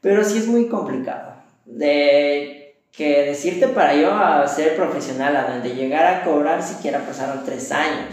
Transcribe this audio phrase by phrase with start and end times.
[0.00, 1.32] pero sí es muy complicado.
[1.64, 7.44] De que decirte para yo a ser profesional, a donde llegar a cobrar, siquiera pasaron
[7.44, 8.08] tres años.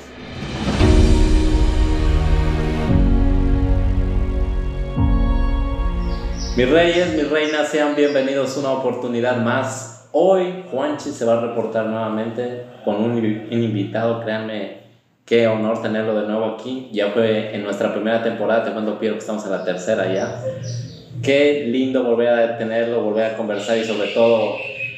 [6.58, 10.08] Mis reyes, mis reinas, sean bienvenidos a una oportunidad más.
[10.14, 13.18] Hoy Juanchi se va a reportar nuevamente con un,
[13.52, 14.84] invitado, créanme,
[15.26, 16.90] qué honor tenerlo de nuevo aquí.
[16.94, 20.42] Ya fue en nuestra primera temporada, te cuento Piero que estamos en la tercera ya.
[21.22, 24.56] Qué lindo volver a tenerlo, volver a conversar y sobre todo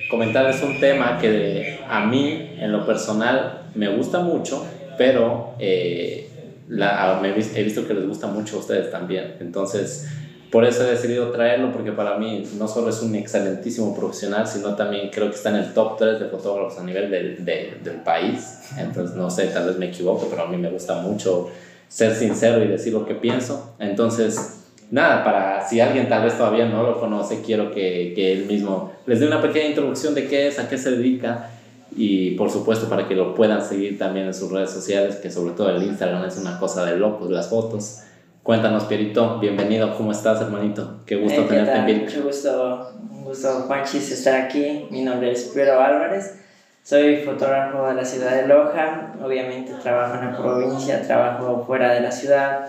[0.09, 4.65] comentarles un tema que a mí en lo personal me gusta mucho,
[4.97, 6.29] pero eh,
[6.69, 9.35] la, he visto que les gusta mucho a ustedes también.
[9.39, 10.07] Entonces
[10.51, 14.75] por eso he decidido traerlo, porque para mí no solo es un excelentísimo profesional, sino
[14.75, 18.61] también creo que está en el top 3 de fotógrafos a nivel del, del país.
[18.77, 21.49] Entonces, no sé, tal vez me equivoco, pero a mí me gusta mucho
[21.89, 23.75] ser sincero y decir lo que pienso.
[23.79, 24.56] Entonces,
[24.91, 28.93] nada, para si alguien tal vez todavía no lo conoce, quiero que, que él mismo
[29.05, 31.49] les dé una pequeña introducción de qué es, a qué se dedica
[31.95, 35.53] y por supuesto para que lo puedan seguir también en sus redes sociales, que sobre
[35.53, 38.03] todo el Instagram es una cosa de locos, las fotos.
[38.43, 41.01] Cuéntanos, Pierito, bienvenido, ¿cómo estás, hermanito?
[41.05, 42.05] Qué gusto tenerte en Vilca.
[42.05, 44.87] Mucho gusto, un gusto, Juanchis, estar aquí.
[44.89, 46.39] Mi nombre es Piero Álvarez,
[46.81, 49.13] soy fotógrafo de la ciudad de Loja.
[49.21, 52.65] Obviamente trabajo en la provincia, trabajo fuera de la ciudad.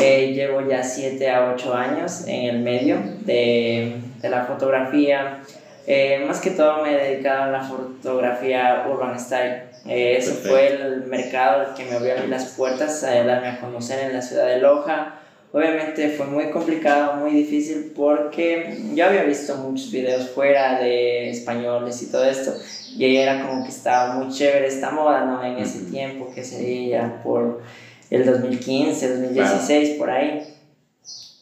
[0.00, 5.42] Eh, llevo ya 7 a 8 años en el medio de, de la fotografía.
[5.86, 9.62] Eh, más que todo me he dedicado a la fotografía urban style.
[9.86, 14.12] Eh, ese fue el mercado que me abrió las puertas a darme a conocer en
[14.12, 15.20] la ciudad de Loja.
[15.52, 22.02] Obviamente fue muy complicado, muy difícil porque yo había visto muchos videos fuera de españoles
[22.02, 22.52] y todo esto
[22.96, 25.44] y ahí era como que estaba muy chévere esta moda, ¿no?
[25.44, 27.62] En ese tiempo que sería por
[28.10, 30.42] el 2015, 2016, por ahí.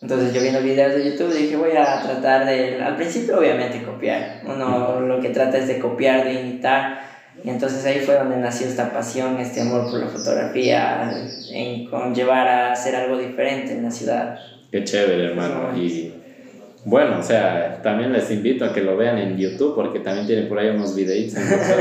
[0.03, 4.43] Entonces yo viendo videos de YouTube dije voy a tratar de, al principio obviamente copiar,
[4.45, 7.01] uno lo que trata es de copiar, de imitar,
[7.43, 11.11] y entonces ahí fue donde nació esta pasión, este amor por la fotografía,
[11.51, 14.39] en conllevar a hacer algo diferente en la ciudad.
[14.71, 16.13] Qué chévere hermano, y
[16.85, 20.43] bueno, o sea, también les invito a que lo vean en YouTube porque también tiene
[20.43, 21.39] por ahí unos videitos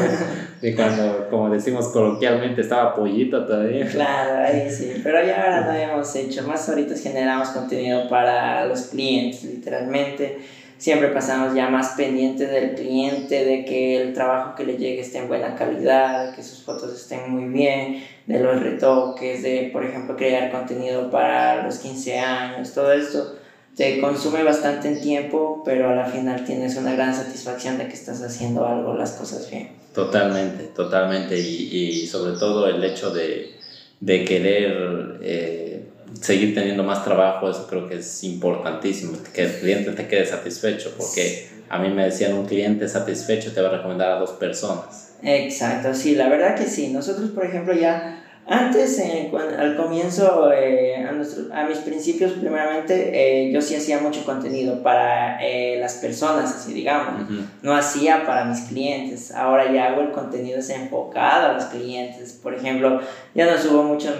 [0.61, 3.85] de cuando, como decimos coloquialmente, estaba pollito todavía.
[3.87, 8.83] Claro, ahí sí, pero ya ahora no hemos hecho, más ahorita generamos contenido para los
[8.83, 10.37] clientes, literalmente.
[10.77, 15.17] Siempre pasamos ya más pendientes del cliente, de que el trabajo que le llegue esté
[15.17, 19.85] en buena calidad, de que sus fotos estén muy bien, de los retoques, de, por
[19.85, 23.43] ejemplo, crear contenido para los 15 años, todo esto
[23.75, 27.93] te consume bastante en tiempo, pero a la final tienes una gran satisfacción de que
[27.93, 29.69] estás haciendo algo, las cosas bien.
[29.93, 31.39] Totalmente, totalmente.
[31.39, 33.55] Y, y sobre todo el hecho de,
[33.99, 35.85] de querer eh,
[36.19, 40.93] seguir teniendo más trabajo, eso creo que es importantísimo, que el cliente te quede satisfecho,
[40.97, 45.15] porque a mí me decían un cliente satisfecho te va a recomendar a dos personas.
[45.23, 46.89] Exacto, sí, la verdad que sí.
[46.89, 53.51] Nosotros, por ejemplo, ya antes, eh, al comienzo, eh, a, a, mis principios, primeramente, eh,
[53.53, 55.39] yo sí hacía mucho contenido para
[55.79, 57.29] las personas, así digamos.
[57.61, 59.31] No hacía para mis clientes.
[59.33, 62.33] Ahora ya hago el contenido es enfocado a los clientes.
[62.33, 62.99] Por ejemplo,
[63.33, 64.13] ya no subo mucho,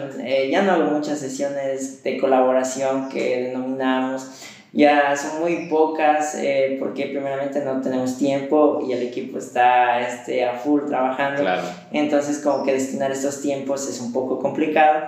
[0.49, 4.27] ya no hago muchas sesiones de colaboración que denominamos
[4.73, 10.43] ya son muy pocas eh, porque primeramente no tenemos tiempo y el equipo está este,
[10.45, 11.43] a full trabajando.
[11.91, 15.05] Entonces como que destinar estos tiempos es un poco complicado.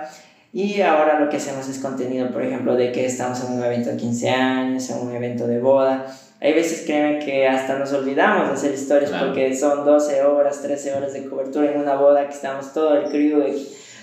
[0.52, 3.90] Y ahora lo que hacemos es contenido, por ejemplo, de que estamos en un evento
[3.90, 6.06] de 15 años, en un evento de boda.
[6.40, 10.94] Hay veces créeme que hasta nos olvidamos de hacer historias porque son 12 horas, 13
[10.94, 13.42] horas de cobertura en una boda que estamos todo el crew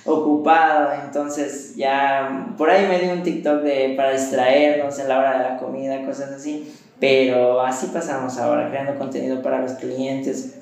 [0.05, 5.37] ocupado, entonces ya por ahí me di un TikTok de, para distraernos en la hora
[5.37, 10.59] de la comida, cosas así, pero así pasamos ahora, creando contenido para los clientes.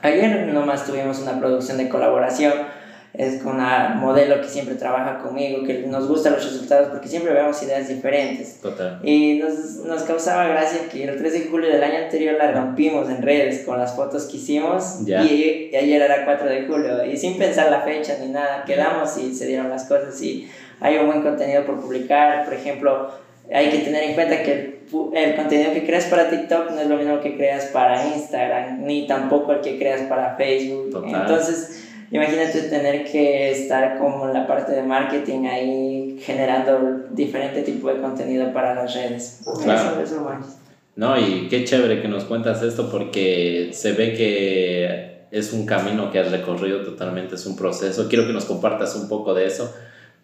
[0.00, 2.52] Ayer nomás tuvimos una producción de colaboración
[3.14, 7.34] es con una modelo que siempre trabaja conmigo, que nos gustan los resultados porque siempre
[7.34, 8.60] vemos ideas diferentes.
[8.60, 9.00] Total.
[9.02, 13.10] Y nos, nos causaba gracia que el 3 de julio del año anterior la rompimos
[13.10, 17.16] en redes con las fotos que hicimos y, y, ayer era 4 de julio y
[17.18, 20.48] sin pensar la fecha ni nada, quedamos y se dieron las cosas y
[20.80, 23.10] hay un buen contenido por publicar, por ejemplo,
[23.52, 24.80] hay que tener en cuenta que el,
[25.14, 29.06] el, contenido que creas para TikTok no es lo mismo que creas para Instagram, ni
[29.06, 30.90] tampoco el que creas para Facebook.
[30.90, 31.22] Total.
[31.22, 37.88] Entonces, imagínate tener que estar como en la parte de marketing ahí generando diferente tipo
[37.88, 39.40] de contenido para las redes.
[39.62, 40.00] Claro.
[40.00, 40.28] Eso,
[40.94, 46.10] no, y qué chévere que nos cuentas esto porque se ve que es un camino
[46.10, 48.08] que has recorrido totalmente, es un proceso.
[48.08, 49.72] Quiero que nos compartas un poco de eso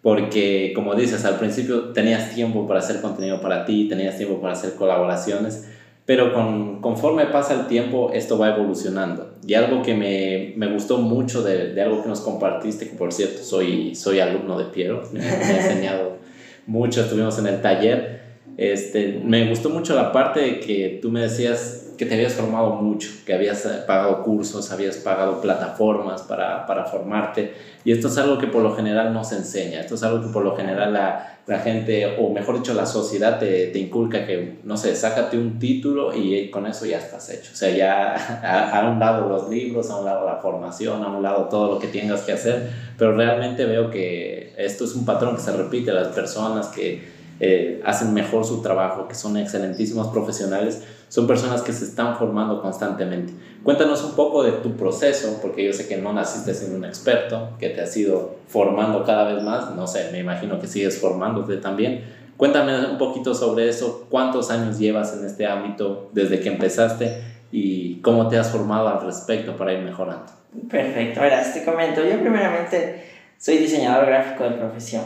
[0.01, 4.53] porque como dices, al principio tenías tiempo para hacer contenido para ti, tenías tiempo para
[4.53, 5.67] hacer colaboraciones,
[6.09, 9.35] pero con, conforme pasa el tiempo esto va evolucionando.
[9.45, 13.13] Y algo que me, me gustó mucho de, de, algo que nos compartiste, que por
[13.13, 16.17] cierto soy, soy alumno de Piero, me, me ha enseñado
[16.65, 18.21] mucho, estuvimos en el taller,
[18.57, 22.75] este, me gustó mucho la parte de que tú me decías que te habías formado
[22.75, 27.53] mucho, que habías eh, pagado cursos, habías pagado plataformas para, para formarte.
[27.83, 29.81] Y esto es algo que por lo general no se enseña.
[29.81, 33.37] Esto es algo que por lo general la, la gente, o mejor dicho, la sociedad
[33.37, 37.51] te, te, inculca que, no sé, sácate un título y con eso ya estás hecho.
[37.51, 41.07] O sea, ya a, a, un lado los libros, a un lado la formación, a
[41.09, 42.69] un lado todo lo que tengas que hacer.
[42.97, 47.81] Pero realmente veo que esto es un patrón que se repite las personas que eh,
[47.85, 53.33] hacen mejor su trabajo, que son excelentísimos profesionales son personas que se están formando constantemente.
[53.63, 57.49] Cuéntanos un poco de tu proceso, porque yo sé que no naciste siendo un experto,
[57.59, 61.57] que te has ido formando cada vez más, no sé, me imagino que sigues formándote
[61.57, 62.05] también.
[62.37, 67.21] Cuéntame un poquito sobre eso, cuántos años llevas en este ámbito desde que empezaste
[67.51, 70.31] y cómo te has formado al respecto para ir mejorando.
[70.69, 73.08] Perfecto, verás, te comento, yo primeramente
[73.39, 75.03] soy diseñador gráfico de profesión,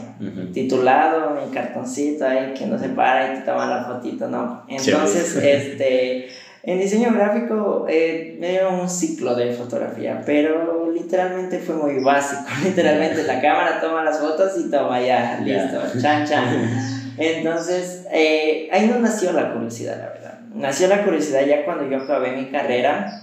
[0.52, 4.64] titulado, mi cartoncito ahí que no se para y te toma la fotito, ¿no?
[4.68, 6.28] Entonces, este,
[6.64, 12.42] en diseño gráfico eh, me dieron un ciclo de fotografía, pero literalmente fue muy básico,
[12.64, 17.14] literalmente la cámara toma las fotos y toma ya, listo, chan, chan.
[17.16, 20.40] Entonces, eh, ahí no nació la curiosidad, la verdad.
[20.52, 23.20] Nació la curiosidad ya cuando yo acabé mi carrera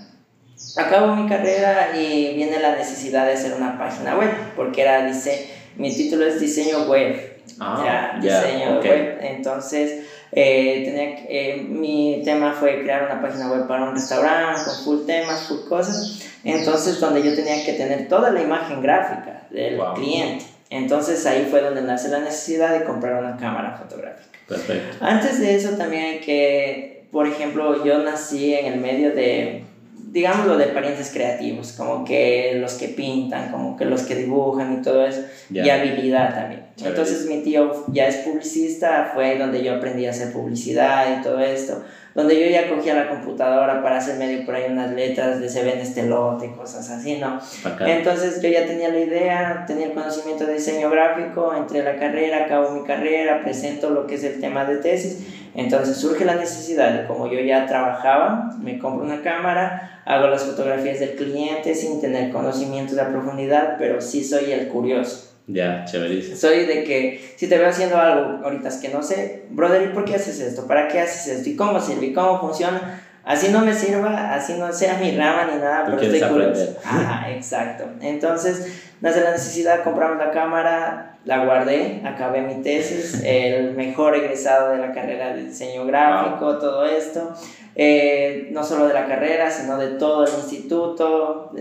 [0.77, 5.49] acabo mi carrera y viene la necesidad de hacer una página web, porque era dice,
[5.75, 7.29] mi título es diseño web.
[7.59, 9.19] Ah, diseño web.
[9.21, 14.75] Entonces, eh, tenía, eh, mi tema fue crear una página web para un restaurante con
[14.83, 16.21] full temas, full cosas.
[16.43, 20.45] Entonces, donde yo tenía que tener toda la imagen gráfica del cliente.
[20.69, 24.39] Entonces, ahí fue donde nace la necesidad de comprar una cámara fotográfica.
[24.47, 24.97] Perfecto.
[25.01, 29.63] Antes de eso, también hay que, por ejemplo, yo nací en el medio de
[30.07, 34.81] digámoslo, de parientes creativos, como que los que pintan, como que los que dibujan y
[34.81, 36.65] todo eso, y habilidad también.
[36.83, 41.39] Entonces mi tío ya es publicista, fue donde yo aprendí a hacer publicidad y todo
[41.39, 41.83] esto,
[42.15, 45.63] donde yo ya cogía la computadora para hacer medio por ahí unas letras de se
[45.63, 47.39] vende este lote, cosas así, ¿no?
[47.86, 51.95] Entonces yo ya tenía la idea, tenía el conocimiento de diseño gráfico, entré a la
[51.97, 55.19] carrera, acabo mi carrera, presento lo que es el tema de tesis,
[55.56, 60.44] entonces surge la necesidad de como yo ya trabajaba, me compro una cámara, hago las
[60.44, 65.27] fotografías del cliente sin tener conocimientos de profundidad, pero sí soy el curioso.
[65.48, 66.36] Ya, chéverísimo.
[66.36, 69.94] Soy de que si te veo haciendo algo ahorita es que no sé, brother, ¿y
[69.94, 70.68] por qué haces esto?
[70.68, 71.50] ¿Para qué haces esto?
[71.50, 72.07] ¿Y cómo sirve?
[72.07, 73.01] ¿Y cómo funciona?
[73.24, 76.77] Así no me sirva, así no sea mi rama ni nada, pero estoy curioso.
[76.83, 77.86] Ajá, exacto.
[78.01, 84.15] Entonces, nace la necesidad, de comprarme la cámara, la guardé, acabé mi tesis, el mejor
[84.15, 87.33] egresado de la carrera de diseño gráfico, todo esto.
[87.75, 91.51] Eh, no solo de la carrera, sino de todo el instituto.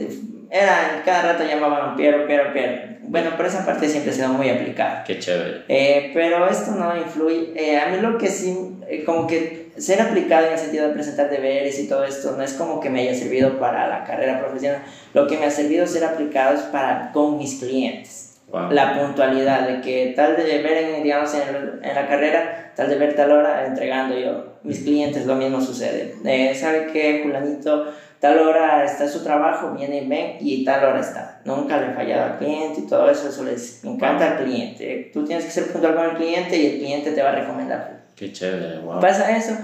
[0.51, 2.91] Era, cada rato llamaban Piero, Piero, Piero.
[3.03, 5.05] Bueno, por esa parte siempre ha sido muy aplicada.
[5.05, 5.65] Qué chévere.
[5.69, 7.53] Eh, pero esto no influye.
[7.55, 8.77] Eh, a mí lo que sí,
[9.07, 12.55] como que ser aplicado en el sentido de presentar deberes y todo esto no es
[12.55, 14.83] como que me haya servido para la carrera profesional.
[15.15, 18.41] Lo que me ha servido ser aplicado es para con mis clientes.
[18.71, 22.97] La puntualidad de que tal de ver en, digamos, en, en, la carrera, tal de
[22.97, 24.57] ver tal hora, entregando yo.
[24.65, 26.17] Mis clientes lo mismo sucede.
[26.25, 27.87] Eh, ¿Sabe qué, fulanito?
[28.19, 31.41] Tal hora está su trabajo, viene y ven y tal hora está.
[31.45, 35.11] Nunca le he fallado al cliente y todo eso, eso les encanta al cliente.
[35.13, 38.00] Tú tienes que ser puntual con el cliente y el cliente te va a recomendar
[38.21, 39.01] Qué chévere, wow.
[39.01, 39.55] Pasa eso,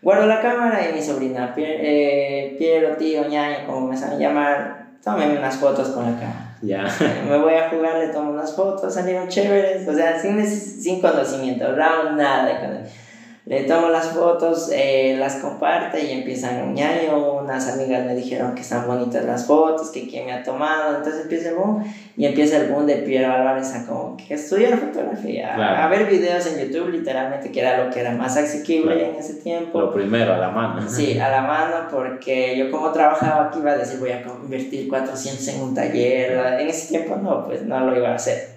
[0.00, 5.36] guardo la cámara y mi sobrina, eh, Piero, tío, ñaño, como me saben llamar, tómeme
[5.38, 6.56] unas fotos con la cámara.
[6.62, 6.88] Ya.
[7.28, 11.66] me voy a jugar, le tomo unas fotos, salieron chéveres, o sea, sin, sin conocimiento,
[11.76, 13.05] round, nada de conocimiento
[13.46, 18.62] le tomo las fotos, eh, las comparte y empiezan ñaño, unas amigas me dijeron que
[18.62, 21.84] están bonitas las fotos, que quién me ha tomado, entonces empieza el boom
[22.16, 26.44] y empieza el boom de Piero Álvarez a como que estudiar fotografía, a ver videos
[26.46, 29.80] en YouTube literalmente, que era lo que era más asequible en ese tiempo.
[29.80, 30.82] Lo primero, a la mano.
[30.88, 34.88] Sí, a la mano, porque yo como trabajaba aquí iba a decir voy a invertir
[34.88, 38.56] 400 en un taller, en ese tiempo no, pues no lo iba a hacer.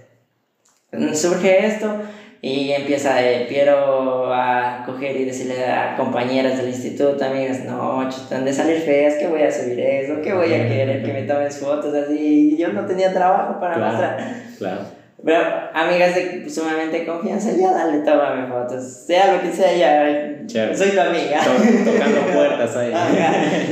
[1.13, 1.93] Surge esto
[2.41, 8.46] y empieza eh, Piero a coger y decirle a compañeras del instituto, amigas, no, chutan
[8.46, 11.58] de salir feas, que voy a subir eso, que voy a querer que me tomes
[11.58, 12.53] fotos así.
[12.53, 14.34] Y yo no tenía trabajo para claro, mostrar.
[14.58, 15.00] Claro.
[15.22, 15.41] Pero
[15.74, 18.86] amigas de sumamente confianza, ya dale, tómame fotos.
[18.86, 20.74] Sea lo que sea, ya.
[20.74, 21.41] Soy tu amiga.
[21.43, 22.93] tocando puertas ahí.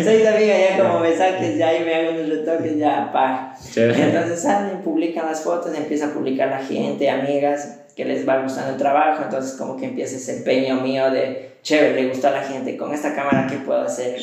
[0.04, 3.56] soy tu amiga, ya como me saques ya y me hago unos retoques, ya, pa.
[3.78, 8.74] Entonces salen, publican las fotos, empieza a publicar la gente, amigas que les va gustando
[8.74, 12.44] el trabajo, entonces como que empieza ese empeño mío de, chévere, le gusta a la
[12.44, 14.20] gente, con esta cámara que puedo hacer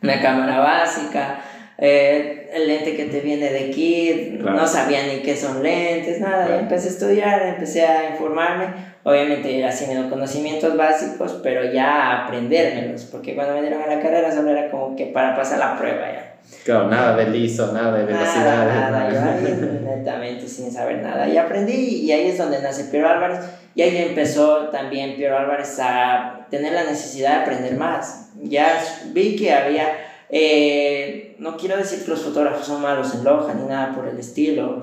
[0.00, 1.40] una cámara básica,
[1.76, 6.60] eh, el lente que te viene de kit, no sabía ni qué son lentes, nada,
[6.60, 8.66] empecé a estudiar, empecé a informarme,
[9.02, 14.30] obviamente haciendo conocimientos básicos, pero ya a aprendérmelos, porque cuando me dieron a la carrera
[14.30, 16.31] solo era como que para pasar la prueba ya.
[16.64, 18.66] Claro, nada de liso, nada de velocidad.
[18.66, 21.28] Nada, nada, yo ahí netamente sin saber nada.
[21.28, 23.40] Y aprendí y ahí es donde nace Piero Álvarez.
[23.74, 28.30] Y ahí empezó también Piero Álvarez a tener la necesidad de aprender más.
[28.42, 28.80] Ya
[29.12, 29.88] vi que había,
[30.34, 34.18] eh, no quiero decir que los fotógrafos son malos en Loja ni nada por el
[34.18, 34.82] estilo.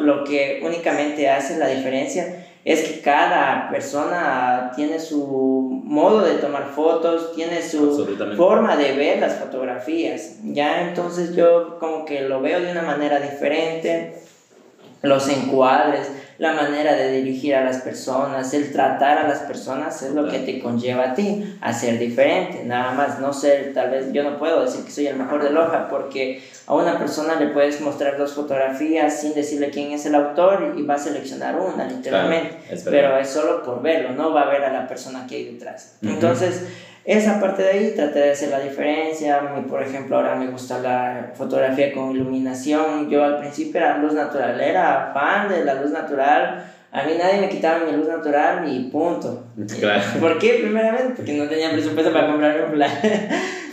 [0.00, 6.72] lo que únicamente hace la diferencia es que cada persona tiene su modo de tomar
[6.74, 10.36] fotos, tiene su forma de ver las fotografías.
[10.44, 14.20] Ya entonces yo como que lo veo de una manera diferente,
[15.00, 20.12] los encuadres, la manera de dirigir a las personas, el tratar a las personas es
[20.14, 24.10] lo que te conlleva a ti a ser diferente, nada más, no ser, tal vez
[24.10, 27.48] yo no puedo decir que soy el mejor de Loja porque a una persona le
[27.48, 31.84] puedes mostrar dos fotografías sin decirle quién es el autor y va a seleccionar una,
[31.84, 32.56] literalmente,
[32.86, 35.98] pero es solo por verlo, no va a ver a la persona que hay detrás.
[36.00, 36.64] Entonces,
[37.04, 39.40] esa parte de ahí traté de hacer la diferencia.
[39.68, 43.08] por ejemplo, ahora me gusta la fotografía con iluminación.
[43.08, 46.64] Yo al principio era luz natural, era fan de la luz natural.
[46.92, 49.44] A mí nadie me quitaba mi luz natural y punto.
[49.78, 50.02] Claro.
[50.20, 50.58] ¿Por qué?
[50.60, 52.90] Primeramente, porque no tenía presupuesto para comprarme un plan.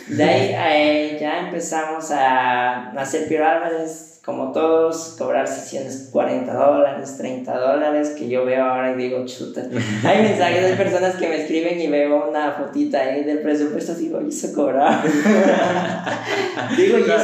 [0.08, 7.16] De ahí eh, ya empezamos a hacer Piero Álvarez como todos, cobrar sesiones 40 dólares,
[7.18, 9.62] 30 dólares, que yo veo ahora y digo, chuta.
[10.04, 14.20] Hay mensajes de personas que me escriben y veo una fotita ahí del presupuesto, digo,
[14.22, 15.02] ¿y eso cobrar?
[16.76, 17.16] digo, yo.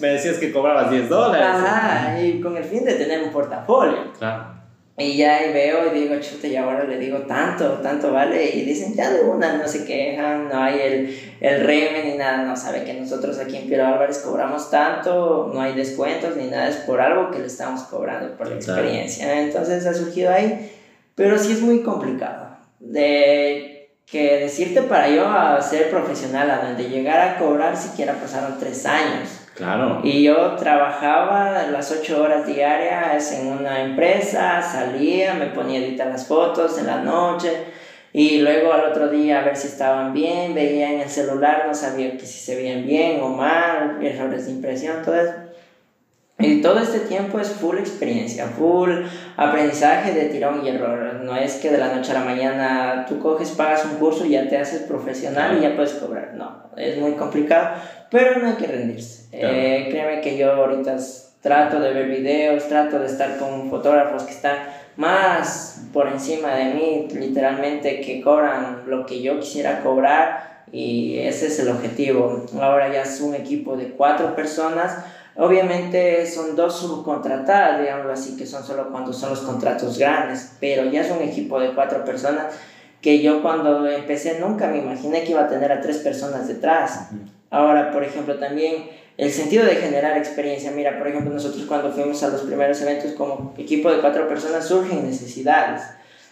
[0.00, 1.46] Me decías que cobrabas 10 dólares.
[1.46, 4.10] Ajá, y con el fin de tener un portafolio.
[4.18, 4.55] Claro.
[4.98, 8.50] Y ya ahí veo y digo, chuta, y ahora le digo tanto, tanto vale.
[8.54, 12.44] Y dicen, ya de una, no se quejan, no hay el, el reme ni nada.
[12.44, 16.68] No sabe que nosotros aquí en Piero Álvarez cobramos tanto, no hay descuentos ni nada,
[16.68, 19.40] es por algo que le estamos cobrando por la experiencia.
[19.42, 20.72] Entonces ha surgido ahí,
[21.14, 22.56] pero sí es muy complicado.
[22.80, 28.58] De que decirte para yo a ser profesional, a donde llegar a cobrar, siquiera pasaron
[28.58, 29.45] tres años.
[29.56, 30.00] Claro.
[30.04, 36.08] Y yo trabajaba las ocho horas diarias en una empresa, salía, me ponía a editar
[36.08, 37.64] las fotos en la noche
[38.12, 41.74] y luego al otro día a ver si estaban bien, veía en el celular, no
[41.74, 45.32] sabía que si se veían bien o mal, errores de impresión, todo eso.
[46.38, 48.90] Y todo este tiempo es full experiencia, full
[49.38, 51.14] aprendizaje de tirón y error.
[51.24, 54.30] No es que de la noche a la mañana tú coges, pagas un curso y
[54.30, 56.34] ya te haces profesional y ya puedes cobrar.
[56.34, 57.70] No, es muy complicado,
[58.10, 59.28] pero no hay que rendirse.
[59.32, 60.96] Eh, créeme que yo ahorita
[61.40, 64.58] trato de ver videos, trato de estar con fotógrafos que están
[64.96, 71.46] más por encima de mí, literalmente, que cobran lo que yo quisiera cobrar y ese
[71.46, 72.44] es el objetivo.
[72.60, 74.98] Ahora ya es un equipo de cuatro personas
[75.38, 80.90] Obviamente son dos subcontratadas, digamos así, que son solo cuando son los contratos grandes, pero
[80.90, 82.54] ya es un equipo de cuatro personas
[83.02, 87.10] que yo cuando empecé nunca me imaginé que iba a tener a tres personas detrás.
[87.50, 90.70] Ahora, por ejemplo, también el sentido de generar experiencia.
[90.70, 94.66] Mira, por ejemplo, nosotros cuando fuimos a los primeros eventos como equipo de cuatro personas
[94.66, 95.82] surgen necesidades.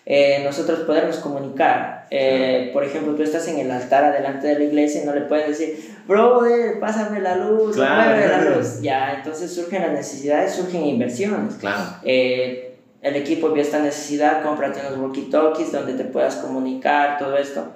[0.07, 2.07] Eh, nosotros podernos comunicar.
[2.11, 5.23] Eh, por ejemplo, tú estás en el altar adelante de la iglesia y no le
[5.23, 8.29] puedes decir, brother, pásame la luz, claro.
[8.29, 8.81] la luz.
[8.83, 11.55] Ya, entonces surgen las necesidades, surgen inversiones.
[11.55, 11.83] Claro.
[12.03, 17.73] Eh, el equipo vio esta necesidad, cómprate unos walkie-talkies donde te puedas comunicar, todo esto.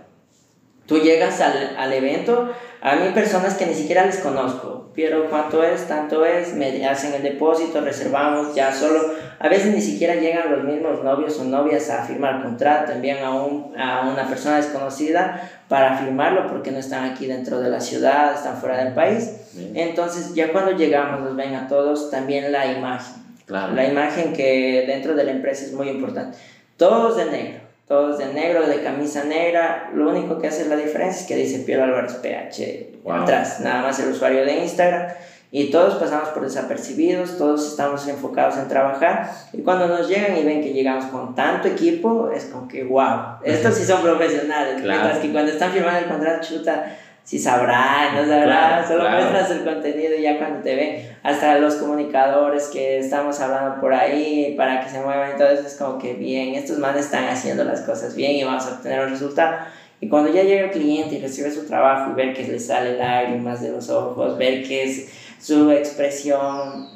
[0.89, 5.63] Tú llegas al, al evento, a mí personas que ni siquiera les conozco, pero cuánto
[5.63, 10.51] es, tanto es, me hacen el depósito, reservamos, ya solo, a veces ni siquiera llegan
[10.51, 15.43] los mismos novios o novias a firmar contrato, envían a, un, a una persona desconocida
[15.69, 19.53] para firmarlo porque no están aquí dentro de la ciudad, están fuera del país.
[19.75, 23.75] Entonces ya cuando llegamos nos ven a todos también la imagen, claro.
[23.75, 26.39] la imagen que dentro de la empresa es muy importante,
[26.79, 29.91] todos de negro todos de negro, de camisa negra.
[29.95, 33.99] Lo único que hace la diferencia es que dice Piero Álvarez PH atrás, nada más
[33.99, 35.09] el usuario de Instagram.
[35.51, 39.31] Y todos pasamos por desapercibidos, todos estamos enfocados en trabajar.
[39.55, 43.39] Y cuando nos llegan y ven que llegamos con tanto equipo, es como que, wow,
[43.43, 44.83] estos sí son profesionales.
[44.83, 46.95] Mientras que cuando están firmando el contrato, chuta,
[47.29, 51.75] si sabrá, no sabrá, solo muestras el contenido y ya cuando te ven, hasta los
[51.75, 55.99] comunicadores que estamos hablando por ahí para que se muevan y todo eso es como
[55.99, 59.59] que bien, estos manes están haciendo las cosas bien y vamos a obtener un resultado.
[60.01, 62.97] Y cuando ya llega el cliente y recibe su trabajo y ver que le sale
[62.97, 66.89] lágrimas de los ojos, ver que es su expresión,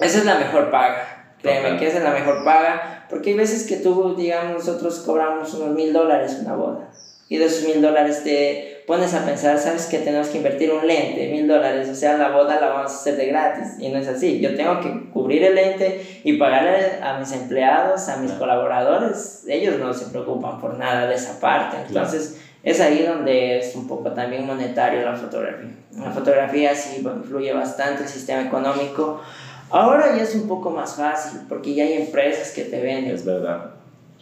[0.00, 1.34] esa es la mejor paga.
[1.42, 5.52] Créeme que esa es la mejor paga, porque hay veces que tú, digamos, nosotros cobramos
[5.52, 6.88] unos mil dólares una boda
[7.28, 10.86] y de esos mil dólares te pones a pensar, sabes que tenemos que invertir un
[10.86, 13.96] lente, mil dólares, o sea, la boda la vamos a hacer de gratis, y no
[13.96, 18.32] es así, yo tengo que cubrir el lente y pagarle a mis empleados, a mis
[18.32, 23.74] colaboradores, ellos no se preocupan por nada de esa parte, entonces es ahí donde es
[23.74, 25.70] un poco también monetario la fotografía.
[25.96, 29.22] La fotografía sí influye bastante el sistema económico,
[29.70, 33.14] ahora ya es un poco más fácil, porque ya hay empresas que te venden.
[33.14, 33.70] Es verdad.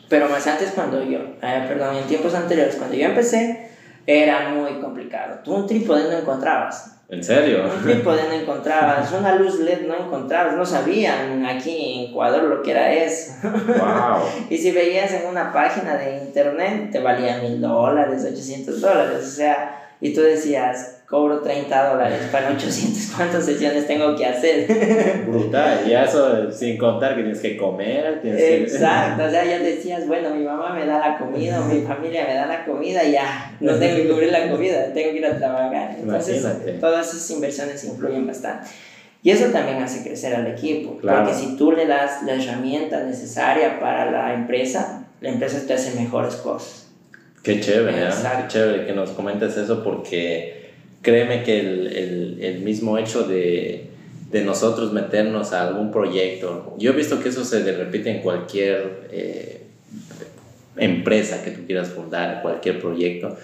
[0.09, 3.70] Pero más antes cuando yo, eh, perdón, en tiempos anteriores, cuando yo empecé,
[4.11, 5.39] era muy complicado.
[5.45, 6.97] Tú un trípode no encontrabas.
[7.09, 7.65] ¿En serio?
[7.65, 12.63] Un trípode no encontrabas, una luz LED no encontrabas, no sabían aquí en Ecuador lo
[12.63, 13.33] que era eso.
[13.43, 14.23] Wow.
[14.51, 19.31] y si veías en una página de internet, te valía mil dólares, 800 dólares, o
[19.31, 25.25] sea, y tú decías, cobro 30 dólares para 800, ¿cuántas sesiones tengo que hacer?
[25.27, 28.21] Brutal, y eso sin contar que tienes que comer.
[28.23, 32.25] Tienes Exacto, o sea, ya decías, bueno, mi mamá me da la comida, mi familia
[32.27, 35.37] me da la comida, ya, no tengo que cubrir la comida, tengo que ir a
[35.37, 35.97] trabajar.
[36.01, 36.47] Entonces,
[36.81, 38.69] todas esas inversiones influyen bastante.
[39.23, 43.79] Y eso también hace crecer al equipo, porque si tú le das la herramienta necesaria
[43.79, 46.90] para la empresa, la empresa te hace mejores cosas.
[47.43, 48.11] Qué chévere, ¿eh?
[48.11, 50.71] qué chévere que nos comentes eso porque
[51.01, 53.87] créeme que el, el, el mismo hecho de,
[54.31, 59.09] de, nosotros meternos a algún proyecto, yo he visto que eso se repite en cualquier
[59.11, 59.63] eh,
[60.77, 63.37] empresa que tú quieras fundar, cualquier proyecto,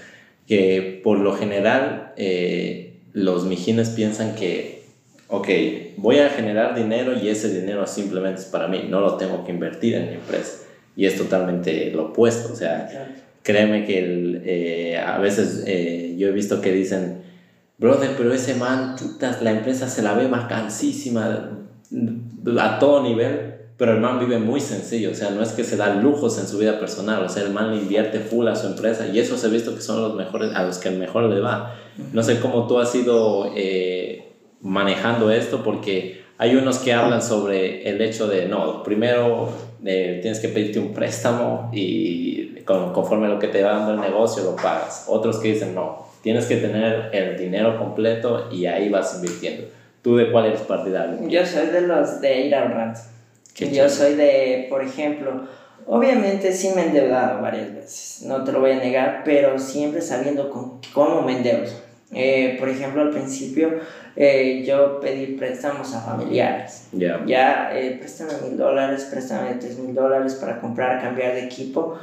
[0.47, 4.83] que por lo general eh, los mijines piensan que,
[5.29, 5.49] ok,
[5.97, 9.53] voy a generar dinero y ese dinero simplemente es para mí, no lo tengo que
[9.53, 10.65] invertir en mi empresa.
[10.95, 12.89] Y es totalmente lo opuesto, o sea,
[13.47, 15.65] créeme que el, eh, a veces
[16.19, 17.23] yo he visto que dicen,
[17.79, 21.51] brother, pero ese man, chutas, la empresa se la ve vacancísima
[22.59, 25.77] a todo nivel, pero el man vive muy sencillo, o sea, no es que se
[25.77, 28.67] da lujos en su vida personal, o sea, el man le invierte full a su
[28.67, 31.25] empresa y eso se ha visto que son los mejores, a los que el mejor
[31.25, 31.77] le va.
[32.13, 37.89] No sé cómo tú has ido eh, manejando esto, porque hay unos que hablan sobre
[37.89, 39.51] el hecho de, no, primero
[39.85, 44.01] eh, tienes que pedirte un préstamo y conforme a lo que te va dando el
[44.01, 45.05] negocio lo pagas.
[45.09, 49.69] Otros que dicen, no, Tienes que tener el dinero completo y ahí vas invirtiendo.
[50.03, 51.29] ¿Tú de cuál eres partidario?
[51.29, 52.99] Yo soy de los de ir ahorrando.
[53.55, 55.43] Yo soy de, por ejemplo,
[55.87, 60.03] obviamente sí me he endeudado varias veces, no te lo voy a negar, pero siempre
[60.03, 60.51] sabiendo
[60.93, 61.71] cómo me endeudo.
[62.13, 63.79] Eh, por ejemplo, al principio
[64.17, 66.89] eh, yo pedí préstamos a familiares.
[67.25, 72.01] Ya, eh, préstame mil dólares, préstame tres mil dólares para comprar, cambiar de equipo.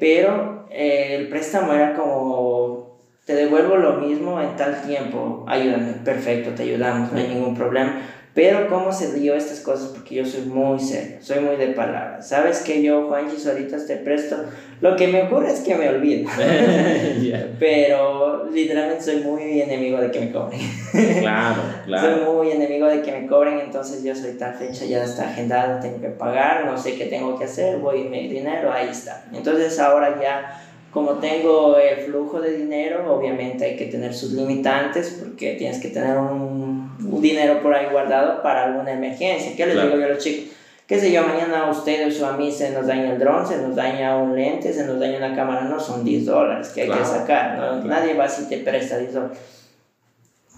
[0.00, 6.62] Pero el préstamo era como te devuelvo lo mismo en tal tiempo, ayúdame, perfecto, te
[6.62, 8.00] ayudamos, no hay ningún problema.
[8.34, 12.26] Pero cómo se dio estas cosas, porque yo soy muy serio, soy muy de palabras.
[12.26, 14.36] Sabes que yo, Juanji, ahorita te presto.
[14.80, 16.28] Lo que me ocurre es que me olvido.
[17.60, 20.60] Pero literalmente soy muy enemigo de que me cobren.
[21.20, 22.16] claro, claro.
[22.16, 25.78] Soy muy enemigo de que me cobren, entonces yo soy tal fecha, ya está agendada,
[25.78, 29.26] tengo que pagar, no sé qué tengo que hacer, voy mi dinero, ahí está.
[29.32, 30.60] Entonces ahora ya
[30.94, 35.88] como tengo el flujo de dinero, obviamente hay que tener sus limitantes porque tienes que
[35.88, 39.56] tener un, un dinero por ahí guardado para alguna emergencia.
[39.56, 40.54] ¿Qué les digo yo a los chicos?
[40.86, 43.58] qué sé yo, mañana a ustedes o a mí se nos daña el dron, se
[43.58, 46.90] nos daña un lente, se nos daña una cámara, no son 10 dólares que hay
[46.90, 47.84] que sacar, ¿no?
[47.84, 49.38] nadie va si te presta 10 dólares.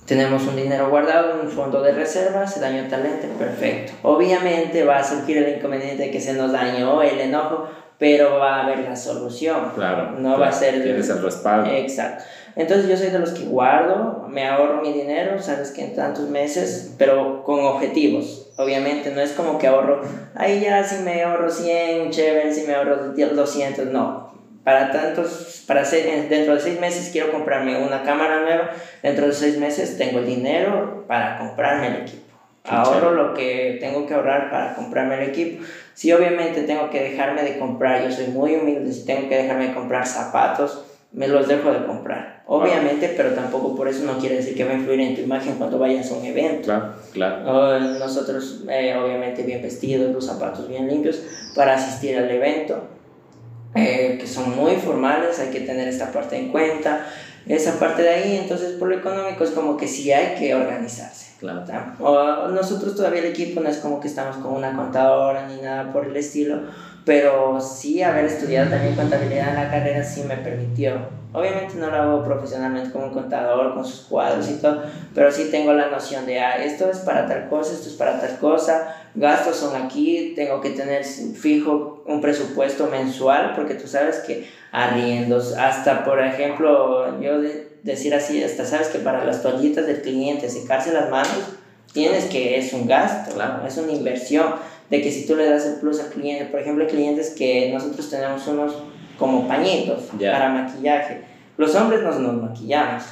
[0.04, 3.92] Tenemos un dinero guardado un fondo de reserva, se dañó tal lente, perfecto.
[4.02, 7.68] Obviamente va a surgir el inconveniente de que se nos dañó el enojo,
[7.98, 9.72] pero va a haber la solución.
[9.74, 10.12] Claro.
[10.12, 10.80] No va a ser...
[10.80, 11.72] Tienes el respaldo.
[11.72, 12.22] Exacto.
[12.56, 16.30] Entonces yo soy de los que guardo, me ahorro mi dinero, sabes que en tantos
[16.30, 18.50] meses, pero con objetivos.
[18.56, 20.00] Obviamente no es como que ahorro,
[20.34, 24.34] ahí ya si me ahorro 100, chévere, si me ahorro 200, no.
[24.64, 28.70] Para tantos, para ser, dentro de seis meses quiero comprarme una cámara nueva,
[29.02, 32.22] dentro de seis meses tengo el dinero para comprarme el equipo.
[32.64, 35.62] Ahorro lo que tengo que ahorrar para comprarme el equipo.
[35.94, 39.68] Si obviamente tengo que dejarme de comprar, yo soy muy humilde, si tengo que dejarme
[39.68, 40.84] de comprar zapatos,
[41.16, 42.42] me los dejo de comprar.
[42.46, 45.54] Obviamente, pero tampoco por eso no quiere decir que va a influir en tu imagen
[45.54, 46.64] cuando vayas a un evento.
[46.64, 47.80] Claro, claro.
[47.98, 51.22] nosotros, eh, obviamente, bien vestidos, los zapatos bien limpios
[51.56, 52.86] para asistir al evento,
[53.74, 57.06] eh, que son muy formales, hay que tener esta parte en cuenta.
[57.48, 61.26] esa parte de ahí, entonces por lo económico es como que sí hay que organizarse.
[61.38, 61.64] Claro.
[62.00, 65.92] O nosotros todavía el equipo no es como que estamos con una contadora ni nada
[65.92, 66.60] por el estilo,
[67.06, 70.98] pero sí haber estudiado también contabilidad en la carrera sí me permitió.
[71.32, 74.82] Obviamente no lo hago profesionalmente como un contador con sus cuadros y todo,
[75.14, 78.20] pero sí tengo la noción de, ah, esto es para tal cosa, esto es para
[78.20, 84.16] tal cosa, gastos son aquí, tengo que tener fijo un presupuesto mensual, porque tú sabes
[84.26, 87.40] que arriendos, hasta por ejemplo, yo
[87.84, 91.52] decir así, hasta sabes que para las toallitas del cliente secarse las manos,
[91.92, 94.54] tienes que, es un gasto, es una inversión
[94.90, 97.70] de que si tú le das el plus al cliente, por ejemplo, hay clientes que
[97.72, 98.74] nosotros tenemos unos
[99.18, 101.22] como pañitos para maquillaje.
[101.56, 103.04] Los hombres nos, nos maquillamos.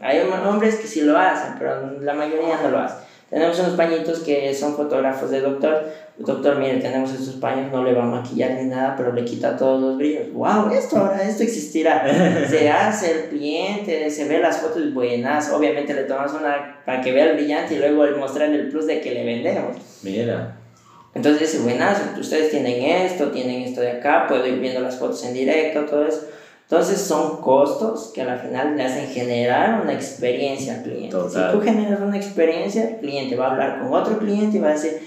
[0.00, 3.08] Hay hombres que sí lo hacen, pero la mayoría no lo hace.
[3.28, 5.84] Tenemos unos pañitos que son fotógrafos de doctor.
[6.16, 9.56] Doctor, mire, tenemos estos paños, no le va a maquillar ni nada, pero le quita
[9.56, 10.32] todos los brillos.
[10.32, 10.70] ¡Wow!
[10.72, 12.04] Esto ahora, esto existirá.
[12.48, 15.52] se hace el cliente, se ve las fotos buenas.
[15.52, 18.86] Obviamente le tomamos una para que vea el brillante y luego le mostrarle el plus
[18.86, 19.76] de que le vendemos.
[20.02, 20.57] Mira.
[21.14, 25.24] Entonces dice, buenas, ustedes tienen esto, tienen esto de acá, puedo ir viendo las fotos
[25.24, 26.20] en directo, todo eso.
[26.70, 31.16] Entonces son costos que al final le hacen generar una experiencia al cliente.
[31.30, 34.68] Si tú generas una experiencia, el cliente va a hablar con otro cliente y va
[34.68, 35.00] a decir,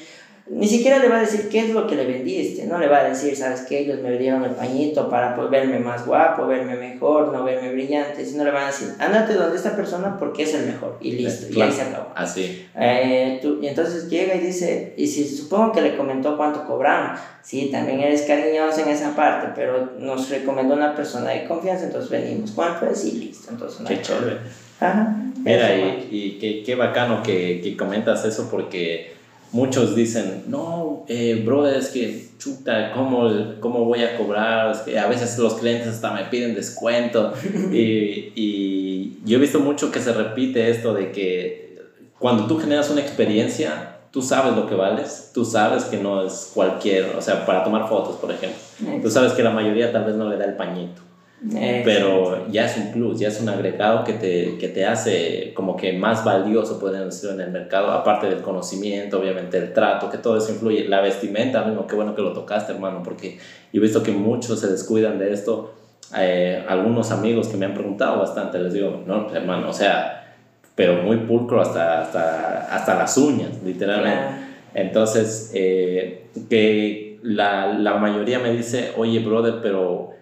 [0.48, 3.00] ni siquiera le va a decir qué es lo que le vendiste, no le va
[3.00, 6.76] a decir, sabes que ellos me dieron el pañito para pues, verme más guapo, verme
[6.76, 10.54] mejor, no verme brillante, sino le van a decir, ándate donde esta persona porque es
[10.54, 12.08] el mejor y listo, y ahí se acabó.
[12.16, 12.68] Así.
[12.76, 17.70] Eh, y entonces llega y dice, y si supongo que le comentó cuánto cobraron, sí,
[17.72, 22.52] también eres cariñoso en esa parte, pero nos recomendó una persona de confianza, entonces venimos,
[22.52, 23.06] ¿cuánto es?
[23.06, 24.38] Y listo, entonces Qué chévere.
[24.80, 25.16] Ajá.
[25.44, 29.21] Mira, y, y qué, qué bacano que, que comentas eso porque
[29.52, 34.72] muchos dicen, no, eh, brother, es que chuta, ¿cómo, ¿cómo voy a cobrar?
[34.72, 37.34] Es que a veces los clientes hasta me piden descuento.
[37.72, 41.80] y, y yo he visto mucho que se repite esto de que
[42.20, 46.52] cuando tú generas una experiencia, tú sabes lo que vales, tú sabes que no es
[46.54, 48.60] cualquier, o sea, para tomar fotos, por ejemplo,
[49.02, 51.02] tú sabes que la mayoría tal vez no le da el pañito.
[51.50, 55.76] Pero ya es un plus, ya es un agregado que te, que te hace como
[55.76, 60.20] que más valioso, pueden decirlo, en el mercado, aparte del conocimiento, obviamente el trato, que
[60.20, 60.88] todo eso influye.
[60.88, 63.40] La vestimenta, mismo, qué bueno que lo tocaste, hermano, porque
[63.74, 65.74] yo he visto que muchos se descuidan de esto.
[66.16, 70.36] Eh, algunos amigos que me han preguntado bastante, les digo, no, hermano, o sea,
[70.76, 74.52] pero muy pulcro hasta, hasta, hasta las uñas, literalmente.
[74.76, 80.21] Entonces, eh, que la, la mayoría me dice, oye, brother, pero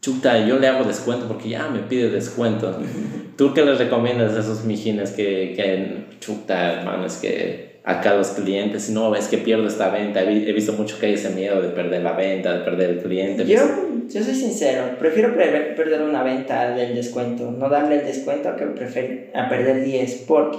[0.00, 2.78] chuta, yo le hago descuento porque ya me pide descuento.
[3.36, 8.28] ¿Tú qué les recomiendas a esos mijines que, que chuta, hermano, es que acá los
[8.28, 10.22] clientes, si no, es que pierdo esta venta?
[10.22, 13.46] He visto mucho que hay ese miedo de perder la venta, de perder el cliente.
[13.46, 13.60] Yo,
[14.08, 19.30] yo soy sincero, prefiero perder una venta del descuento, no darle el descuento que prefiero
[19.34, 20.58] a perder 10, porque...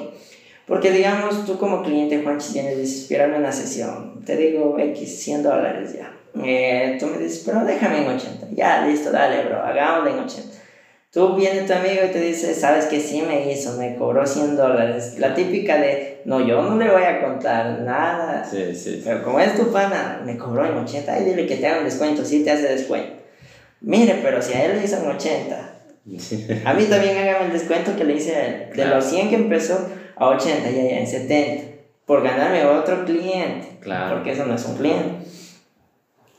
[0.68, 5.94] Porque digamos, tú como cliente, Juanchi, tienes desesperarme una sesión, te digo X, 100 dólares
[5.94, 8.48] ya eh, tú me dices, pero déjame en 80.
[8.52, 10.50] Ya, listo, dale, bro, hagámoslo en 80.
[11.12, 14.56] Tú viene tu amigo y te dice, sabes que sí me hizo, me cobró 100
[14.56, 15.16] dólares.
[15.18, 18.46] La típica de, no, yo no le voy a contar nada.
[18.50, 19.02] Sí, sí.
[19.04, 21.86] Pero como es tu pana, me cobró en 80, y dile que te haga un
[21.86, 23.12] descuento, sí te hace descuento.
[23.82, 25.74] Mire, pero si a él le hizo en 80,
[26.66, 28.70] a mí también hágame el descuento que le hice a él.
[28.74, 31.64] De los 100 que empezó a 80, ya, ya, en 70.
[32.06, 33.68] Por ganarme otro cliente.
[33.82, 34.16] Claro.
[34.16, 35.26] Porque eso no es un cliente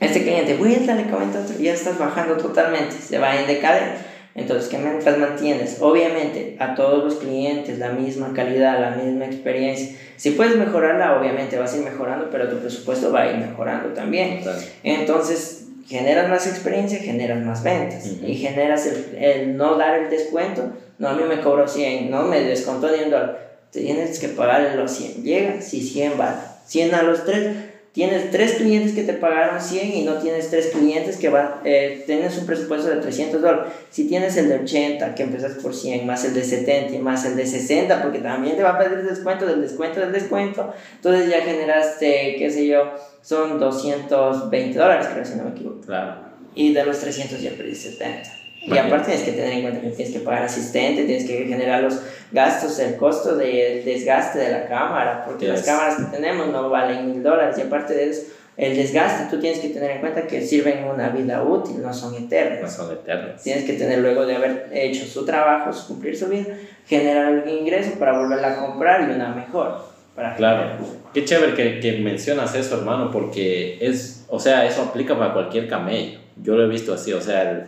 [0.03, 4.07] este cliente, vuelta, le comenta otro, ya estás bajando totalmente, se va en decadencia.
[4.35, 5.77] Entonces, ¿qué mientras mantienes?
[5.81, 9.95] Obviamente, a todos los clientes la misma calidad, la misma experiencia.
[10.17, 13.91] Si puedes mejorarla, obviamente vas a ir mejorando, pero tu presupuesto va a ir mejorando
[13.91, 14.41] también.
[14.83, 18.07] Entonces, generas más experiencia, generas más ventas.
[18.07, 20.73] Y generas el, el, no dar el descuento.
[20.99, 23.53] No, a mí me cobró 100, no me descontó ni un dólar.
[23.71, 25.23] Tienes que pagarle los 100.
[25.23, 26.59] Llega, si 100 va.
[26.67, 30.69] 100 a los 3 tienes tres clientes que te pagaron 100 y no tienes tres
[30.69, 33.73] clientes que van, eh, tienes un presupuesto de 300 dólares.
[33.91, 37.25] Si tienes el de 80, que empiezas por 100, más el de 70 y más
[37.27, 41.29] el de 60, porque también te va a pedir descuento del descuento del descuento, entonces
[41.29, 45.81] ya generaste, qué sé yo, son 220 dólares, creo, si no me equivoco.
[45.83, 46.33] Claro.
[46.55, 48.42] Y de los 300 ya perdiste 70.
[48.65, 51.83] Y aparte tienes que tener en cuenta que tienes que pagar asistente, tienes que generar
[51.83, 56.71] los gastos, el costo del desgaste de la cámara, porque las cámaras que tenemos no
[56.71, 57.59] valen mil dólares.
[57.59, 58.23] Y aparte de eso,
[58.57, 62.15] el desgaste, tú tienes que tener en cuenta que sirven una vida útil, no son
[62.15, 62.63] eternas.
[62.63, 63.43] No son eternas.
[63.43, 66.47] Tienes que tener luego de haber hecho su trabajo, cumplir su vida,
[66.87, 69.91] generar un ingreso para volverla a comprar y una mejor.
[70.15, 70.77] Para claro.
[71.13, 75.69] Qué chévere que, que mencionas eso, hermano, porque es, o sea, eso aplica para cualquier
[75.69, 76.21] camello.
[76.37, 77.65] Yo lo he visto así, o sea, el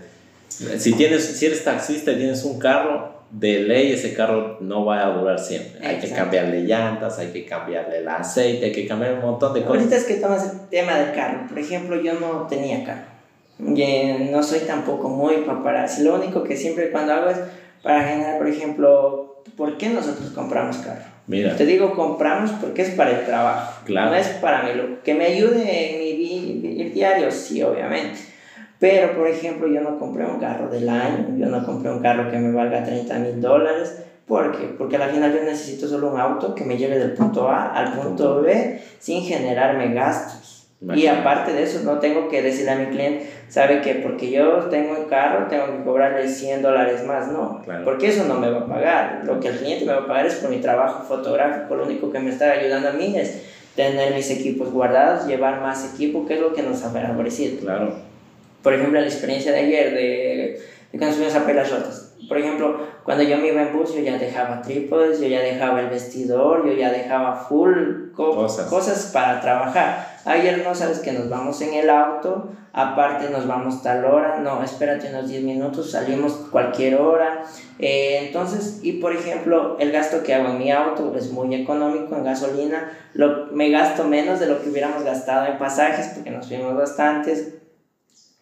[0.79, 5.05] si, tienes, si eres taxista y tienes un carro, de ley ese carro no va
[5.05, 5.85] a durar siempre.
[5.85, 9.63] Hay que cambiarle llantas, hay que cambiarle el aceite, hay que cambiar un montón de
[9.63, 9.79] cosas.
[9.79, 11.49] Ahorita es que tomas el tema del carro.
[11.49, 13.07] Por ejemplo, yo no tenía carro.
[13.59, 16.05] Y no soy tampoco muy paparazzi.
[16.05, 17.39] Lo único que siempre cuando hago es
[17.83, 21.05] para generar, por ejemplo, ¿por qué nosotros compramos carro?
[21.27, 21.57] Mira.
[21.57, 23.81] Te digo compramos porque es para el trabajo.
[23.85, 24.11] Claro.
[24.11, 24.71] No es para mí.
[24.75, 28.34] Lo que me ayude en mi diario, sí, obviamente
[28.79, 32.31] pero, por ejemplo, yo no compré un carro del año, yo no compré un carro
[32.31, 34.03] que me valga 30 mil dólares.
[34.27, 34.75] ¿Por qué?
[34.79, 37.93] Porque al final yo necesito solo un auto que me lleve del punto A al
[37.93, 40.67] punto B sin generarme gastos.
[40.95, 44.65] Y aparte de eso, no tengo que decirle a mi cliente, sabe que porque yo
[44.65, 47.63] tengo un carro, tengo que cobrarle 100 dólares más, no.
[47.85, 49.23] Porque eso no me va a pagar.
[49.25, 51.75] Lo que el cliente me va a pagar es por mi trabajo fotográfico.
[51.75, 55.95] Lo único que me está ayudando a mí es tener mis equipos guardados, llevar más
[55.95, 57.61] equipo, que es lo que nos ha favorecido.
[57.61, 58.14] Claro
[58.65, 62.15] por ejemplo, la experiencia de ayer de, de subimos a Pelas Rotas.
[62.27, 65.81] Por ejemplo, cuando yo me iba en bus, yo ya dejaba trípodes, yo ya dejaba
[65.81, 68.67] el vestidor, yo ya dejaba full cosas.
[68.69, 70.17] cosas para trabajar.
[70.25, 74.65] Ayer no sabes que nos vamos en el auto, aparte nos vamos tal hora, no,
[74.65, 77.43] espérate unos 10 minutos, salimos cualquier hora.
[77.79, 82.17] Eh, entonces, y por ejemplo, el gasto que hago en mi auto es muy económico
[82.17, 86.49] en gasolina, lo, me gasto menos de lo que hubiéramos gastado en pasajes porque nos
[86.49, 87.53] fuimos bastantes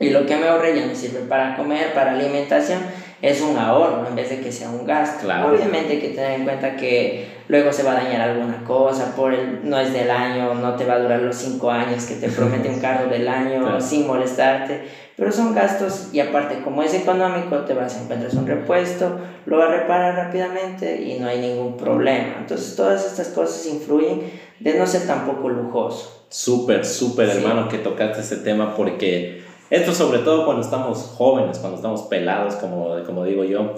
[0.02, 2.80] y lo que me ahorré ya me sirve para comer, para alimentación,
[3.22, 5.28] es un ahorro en vez de que sea un gasto.
[5.28, 9.32] Obviamente hay que tener en cuenta que luego se va a dañar alguna cosa, por
[9.32, 12.28] el, no es del año, no te va a durar los cinco años que te
[12.28, 17.58] promete un carro del año sin molestarte, pero son gastos y aparte como es económico
[17.58, 21.76] te vas a encontrar un repuesto, lo vas a reparar rápidamente y no hay ningún
[21.76, 22.38] problema.
[22.40, 26.26] Entonces todas estas cosas influyen de no ser tampoco lujoso.
[26.28, 29.41] Súper, súper hermano que tocaste ese tema porque
[29.72, 33.74] esto sobre todo cuando estamos jóvenes, cuando estamos pelados, como, como digo yo,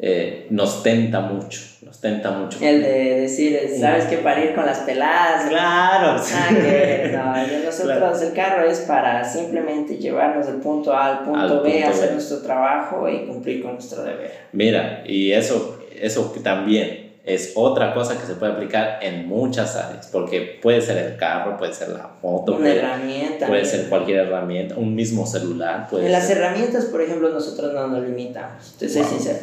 [0.00, 2.58] eh, nos tenta mucho, nos tenta mucho.
[2.60, 4.18] El de decir, ¿sabes qué?
[4.18, 5.48] Para ir con las peladas.
[5.48, 6.20] Claro.
[6.34, 11.62] Ah, que, no, nosotros el carro es para simplemente llevarnos del punto A al punto,
[11.62, 14.32] B, hacer nuestro trabajo y cumplir con nuestro deber.
[14.50, 20.08] Mira, y eso, eso también es otra cosa que se puede aplicar en muchas áreas,
[20.10, 24.26] porque puede ser el carro, puede ser la moto, una puede, herramienta, puede ser cualquier
[24.26, 25.88] herramienta, un mismo celular.
[25.90, 29.38] Puede en las herramientas, por ejemplo, nosotros no nos limitamos, te soy sincero.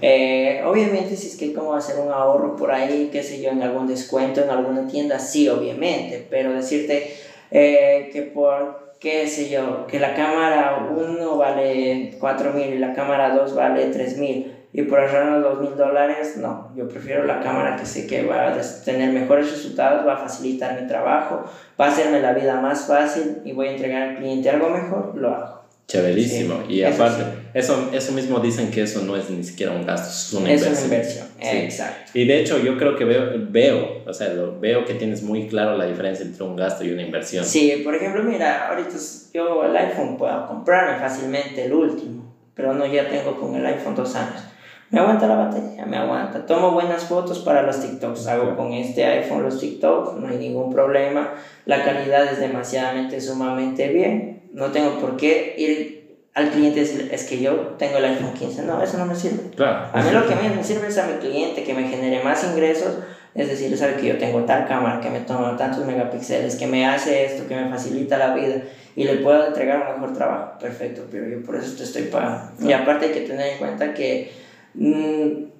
[0.00, 3.50] Eh, obviamente, si es que hay como hacer un ahorro por ahí, qué sé yo,
[3.50, 7.14] en algún descuento, en alguna tienda, sí, obviamente, pero decirte
[7.50, 12.94] eh, que por, qué sé yo, que la cámara 1 vale 4 mil y la
[12.94, 17.40] cámara 2 vale 3 mil y por ahorrar dos mil dólares, no, yo prefiero la
[17.40, 21.44] cámara que sé que va a tener mejores resultados, va a facilitar mi trabajo,
[21.80, 25.14] va a hacerme la vida más fácil y voy a entregar al cliente algo mejor,
[25.16, 25.58] lo hago.
[25.86, 26.64] Chéverísimo.
[26.68, 30.32] y aparte, eso, eso mismo dicen que eso no es ni siquiera un gasto, es
[30.34, 30.72] una inversión.
[30.72, 32.10] Es una inversión, exacto.
[32.12, 35.48] Y de hecho yo creo que veo, veo, o sea, lo, veo que tienes muy
[35.48, 37.42] claro la diferencia entre un gasto y una inversión.
[37.42, 38.96] Sí, por ejemplo, mira, ahorita
[39.32, 43.94] yo el iPhone puedo comprarme fácilmente el último, pero no ya tengo con el iPhone
[43.94, 44.42] dos años
[44.90, 46.46] me aguanta la batería, me aguanta.
[46.46, 48.26] Tomo buenas fotos para los TikToks.
[48.26, 51.34] Hago con este iPhone los TikToks, no hay ningún problema.
[51.66, 54.48] La calidad es demasiadamente, sumamente bien.
[54.52, 55.98] No tengo por qué ir
[56.34, 58.62] al cliente y decir, es que yo tengo el iPhone 15.
[58.62, 59.50] No, eso no me sirve.
[59.54, 59.88] Claro.
[59.92, 62.98] A mí lo que me sirve es a mi cliente que me genere más ingresos.
[63.34, 66.86] Es decir, sabe que yo tengo tal cámara que me toma tantos megapíxeles, que me
[66.86, 68.62] hace esto, que me facilita la vida
[68.96, 70.58] y le puedo entregar un mejor trabajo.
[70.58, 72.50] Perfecto, pero yo por eso te estoy pagando.
[72.66, 74.47] Y aparte hay que tener en cuenta que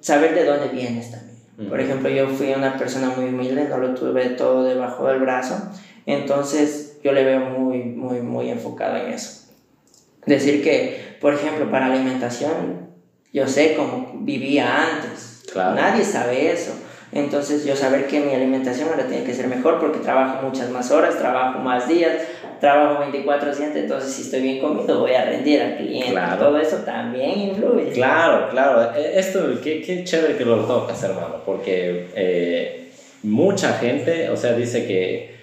[0.01, 1.69] saber de dónde vienes también.
[1.69, 5.57] Por ejemplo, yo fui una persona muy humilde, no lo tuve todo debajo del brazo,
[6.05, 9.51] entonces yo le veo muy, muy, muy enfocado en eso.
[10.25, 12.87] Decir que, por ejemplo, para alimentación,
[13.33, 15.43] yo sé cómo vivía antes.
[15.55, 16.73] Nadie sabe eso.
[17.11, 20.91] Entonces yo saber que mi alimentación ahora tiene que ser mejor porque trabajo muchas más
[20.91, 22.13] horas, trabajo más días,
[22.59, 26.19] trabajo 24/7, entonces si estoy bien comido voy a rendir al cliente.
[26.37, 27.91] Todo eso también influye.
[27.91, 28.93] Claro, claro.
[28.95, 32.89] E, esto, qué, qué chévere que lo tocas, hermano, porque eh,
[33.23, 35.39] mucha gente, o sea, dice que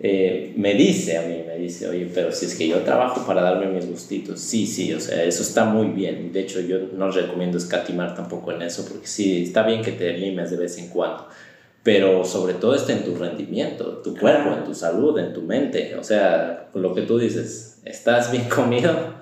[0.00, 3.42] eh, me dice a mí, me dice, oye, pero si es que yo trabajo para
[3.42, 6.32] darme mis gustitos, sí, sí, o sea, eso está muy bien.
[6.32, 10.12] De hecho, yo no recomiendo escatimar tampoco en eso, porque sí, está bien que te
[10.12, 11.28] limes de vez en cuando,
[11.84, 15.94] pero sobre todo está en tu rendimiento, tu cuerpo, en tu salud, en tu mente.
[15.96, 19.14] O sea, lo que tú dices, ¿estás bien comido?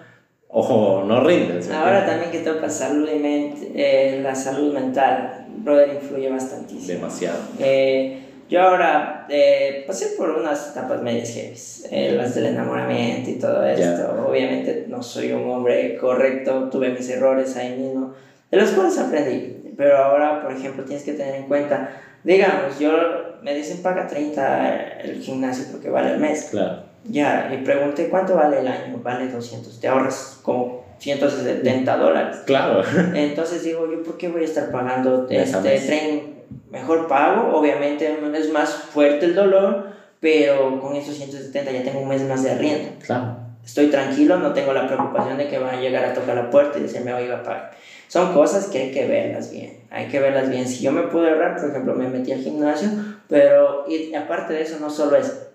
[0.54, 1.70] o no rindes.
[1.70, 6.86] Ahora también que toca salud y mente, eh, la salud mental, brother, influye bastantísimo.
[6.88, 7.38] Demasiado.
[7.58, 11.56] Eh, yo ahora eh, pasé por unas etapas medias heavy,
[11.90, 14.26] eh, las del enamoramiento y todo esto.
[14.28, 18.12] Obviamente no soy un hombre correcto, tuve mis errores ahí mismo,
[18.50, 19.72] de los cuales aprendí.
[19.74, 22.92] pero ahora, por ejemplo, tienes que tener en cuenta, digamos, yo
[23.42, 26.48] me dicen paga 30 el gimnasio porque vale el mes.
[26.50, 26.84] Claro.
[27.04, 32.36] Ya, y pregunté cuánto vale el año, vale 200, te ahorras como 170 dólares.
[32.46, 32.82] Claro.
[33.14, 36.32] Entonces digo, ¿yo por qué voy a estar pagando a este tren?
[36.70, 39.88] Mejor pago, obviamente es más fuerte el dolor,
[40.20, 42.90] pero con esos 170 ya tengo un mes más de arriendo.
[43.04, 43.36] Claro.
[43.64, 46.78] Estoy tranquilo, no tengo la preocupación de que van a llegar a tocar la puerta
[46.78, 47.62] y decirme, oiga, pague.
[48.08, 50.66] Son cosas que hay que verlas bien, hay que verlas bien.
[50.66, 52.88] Si yo me pude ahorrar, por ejemplo, me metí al gimnasio,
[53.28, 55.48] pero y aparte de eso, no solo es,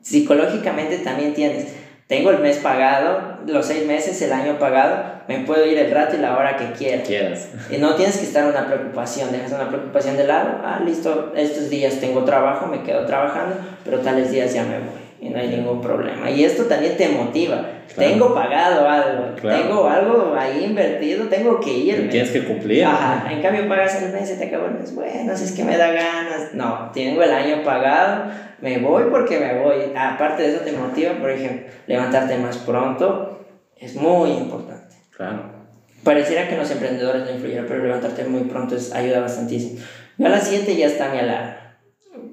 [0.00, 1.74] psicológicamente también tienes,
[2.06, 6.16] tengo el mes pagado, los seis meses, el año pagado, me puedo ir el rato
[6.16, 7.02] y la hora que quiera.
[7.02, 7.48] Quieras.
[7.70, 11.70] Y no tienes que estar una preocupación, dejas una preocupación de lado, ah, listo, estos
[11.70, 15.48] días tengo trabajo, me quedo trabajando, pero tales días ya me voy y no hay
[15.48, 16.30] ningún problema.
[16.30, 17.66] Y esto también te motiva.
[17.94, 18.10] Claro.
[18.10, 19.62] Tengo pagado algo, Claro.
[19.62, 22.08] tengo algo ahí invertido, tengo que irme.
[22.08, 22.84] Tienes que cumplir.
[22.84, 24.94] Ajá, en cambio pagas el mes y te acabó el mes.
[24.94, 26.52] Bueno, si es que me da ganas.
[26.52, 29.92] No, tengo el año pagado, me voy porque me voy.
[29.96, 33.46] Aparte de eso te motiva, por ejemplo, levantarte más pronto
[33.78, 34.94] es muy importante.
[35.16, 35.54] Claro.
[36.02, 39.80] Pareciera que los emprendedores no influyera, pero levantarte muy pronto es, ayuda bastantísimo.
[40.18, 41.78] Yo a las 7 ya está mi alarma,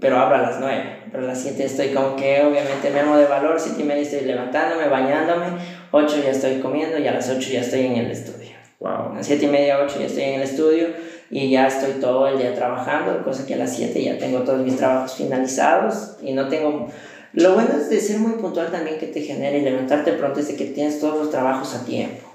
[0.01, 1.00] pero abro a las 9.
[1.11, 4.01] Pero a las 7 estoy como que obviamente me amo de valor, 7 y media
[4.01, 5.47] estoy levantándome, bañándome,
[5.91, 8.51] 8 ya estoy comiendo y a las 8 ya estoy en el estudio.
[8.79, 9.11] Wow.
[9.11, 10.87] A las 7 y media, 8 ya estoy en el estudio
[11.29, 14.61] y ya estoy todo el día trabajando, cosa que a las 7 ya tengo todos
[14.61, 16.87] mis trabajos finalizados y no tengo...
[17.33, 20.47] Lo bueno es de ser muy puntual también que te genere y levantarte pronto es
[20.47, 22.27] de que tienes todos los trabajos a tiempo.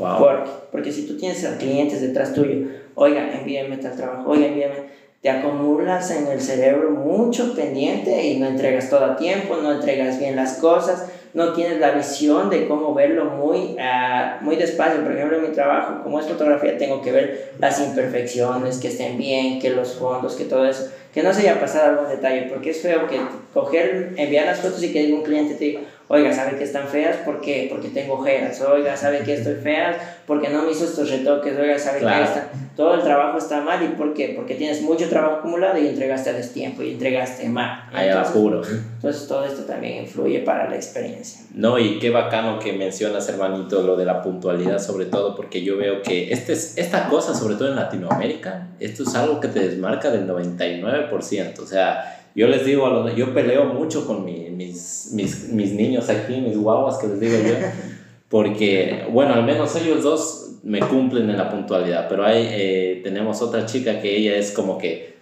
[0.00, 0.18] Wow.
[0.18, 4.74] Porque, porque si tú tienes a clientes detrás tuyo, oiga, envíame tal trabajo, oiga, envíame,
[5.22, 10.20] te acumulas en el cerebro mucho pendiente y no entregas todo a tiempo, no entregas
[10.20, 15.02] bien las cosas, no tienes la visión de cómo verlo muy, ah, muy despacio.
[15.02, 19.18] Por ejemplo, en mi trabajo, como es fotografía, tengo que ver las imperfecciones, que estén
[19.18, 22.70] bien, que los fondos, que todo eso, que no se haya pasado algún detalle, porque
[22.70, 23.20] es feo que
[23.52, 27.16] coger, enviar las fotos y que un cliente te diga, oiga, ¿sabe que están feas?
[27.18, 27.66] ¿Por qué?
[27.68, 28.60] Porque tengo ojeras.
[28.62, 29.96] Oiga, ¿sabe que estoy feas?
[30.26, 31.58] Porque no me hizo estos retoques.
[31.58, 32.18] Oiga, ¿sabe Claro.
[32.18, 32.48] que está?
[32.78, 33.82] Todo el trabajo está mal?
[33.84, 34.34] ¿Y por qué?
[34.36, 37.82] Porque tienes mucho trabajo acumulado y entregaste a destiempo y entregaste mal.
[37.92, 38.62] Allá Entonces, juro.
[38.64, 41.40] entonces todo esto también influye para la experiencia.
[41.54, 45.76] No, y qué bacano que mencionas, hermanito, lo de la puntualidad, sobre todo porque yo
[45.76, 49.58] veo que este es, esta cosa, sobre todo en Latinoamérica, esto es algo que te
[49.58, 51.58] desmarca del 99%.
[51.58, 55.72] O sea, yo les digo, a los, yo peleo mucho con mi- mis, mis, mis
[55.72, 57.54] niños aquí, mis guaguas, que les digo yo,
[58.28, 63.40] porque, bueno, al menos ellos dos me cumplen en la puntualidad, pero hay, eh, tenemos
[63.40, 65.16] otra chica que ella es como que,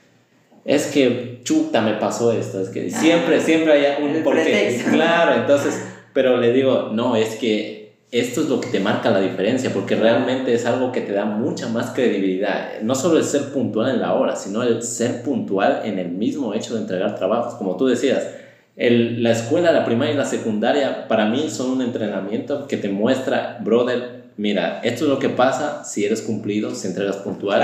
[0.65, 4.83] es que chuta me pasó esto, es que siempre, siempre hay un porqué.
[4.91, 5.81] Claro, entonces,
[6.13, 9.95] pero le digo, no, es que esto es lo que te marca la diferencia, porque
[9.95, 12.81] realmente es algo que te da mucha más credibilidad.
[12.83, 16.55] No solo el ser puntual en la hora, sino el ser puntual en el mismo
[16.55, 17.55] hecho de entregar trabajos.
[17.55, 18.27] Como tú decías,
[18.77, 22.89] el- la escuela, la primaria y la secundaria, para mí son un entrenamiento que te
[22.89, 27.63] muestra, brother, mira, esto es lo que pasa si eres cumplido, si entregas puntual.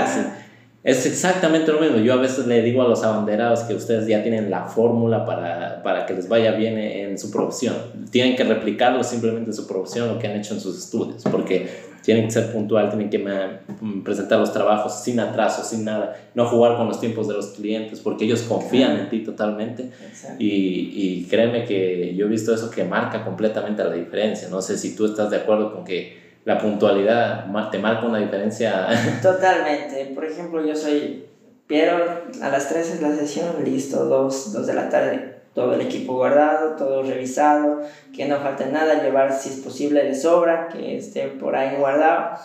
[0.83, 1.97] Es exactamente lo mismo.
[1.97, 5.81] Yo a veces le digo a los abanderados que ustedes ya tienen la fórmula para,
[5.81, 7.75] para que les vaya bien en su profesión.
[8.11, 11.93] Tienen que replicarlo simplemente en su profesión, lo que han hecho en sus estudios, porque
[12.03, 16.47] tienen que ser puntual, tienen que mm, presentar los trabajos sin atraso, sin nada, no
[16.47, 19.89] jugar con los tiempos de los clientes, porque ellos confían en ti totalmente.
[20.37, 24.49] Y, y créeme que yo he visto eso que marca completamente la diferencia.
[24.49, 28.87] No sé si tú estás de acuerdo con que la puntualidad te marca una diferencia.
[29.21, 30.11] Totalmente.
[30.13, 31.25] Por ejemplo, yo soy
[31.67, 31.97] Piero,
[32.41, 36.15] a las 3 es la sesión, listo, 2, 2 de la tarde, todo el equipo
[36.15, 37.81] guardado, todo revisado,
[38.13, 42.37] que no falte nada, llevar si es posible de sobra, que esté por ahí guardado.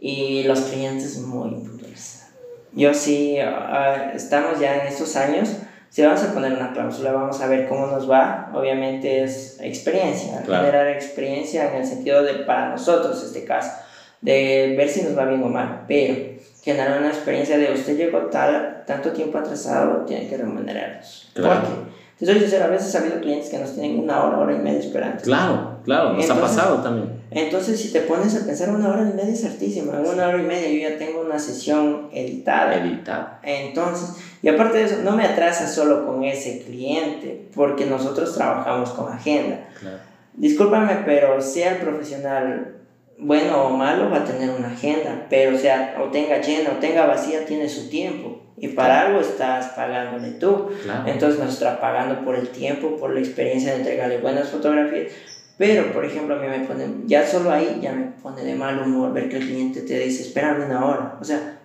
[0.00, 2.26] Y los clientes muy puntuales.
[2.72, 5.50] Yo sí, ah, estamos ya en estos años,
[5.92, 8.50] si vamos a poner una cláusula, vamos a ver cómo nos va.
[8.54, 10.64] Obviamente es experiencia, Claro.
[10.64, 13.72] generar experiencia en el sentido de para nosotros este caso,
[14.22, 16.14] de ver si nos va bien o mal, pero
[16.62, 21.28] generar una experiencia de usted llegó tal, tanto tiempo atrasado, tiene que remunerarnos.
[21.34, 21.60] Claro.
[21.60, 21.76] Porque,
[22.18, 24.58] te soy sincero, a veces ha habido clientes que nos tienen una hora, hora y
[24.60, 25.22] media esperando.
[25.22, 27.22] claro, claro, nos ha Entonces- pasado también.
[27.30, 29.98] Entonces, si te pones a pensar, una hora y media es hartísima.
[29.98, 32.74] En una hora y media yo ya tengo una sesión editada.
[32.76, 33.38] Editar.
[33.42, 38.90] Entonces, y aparte de eso, no me atrasa solo con ese cliente, porque nosotros trabajamos
[38.90, 39.68] con agenda.
[39.80, 39.96] Claro.
[40.34, 42.76] Discúlpame, pero sea el profesional
[43.18, 47.06] bueno o malo, va a tener una agenda, pero sea, o tenga llena o tenga
[47.06, 48.40] vacía, tiene su tiempo.
[48.58, 50.68] Y para algo estás pagándole tú.
[50.84, 51.04] Claro.
[51.06, 55.12] Entonces nos está pagando por el tiempo, por la experiencia de entregarle buenas fotografías.
[55.62, 58.80] Pero, por ejemplo, a mí me pone, ya solo ahí ya me pone de mal
[58.80, 61.18] humor ver que el cliente te dice, espérame una hora.
[61.20, 61.60] O sea,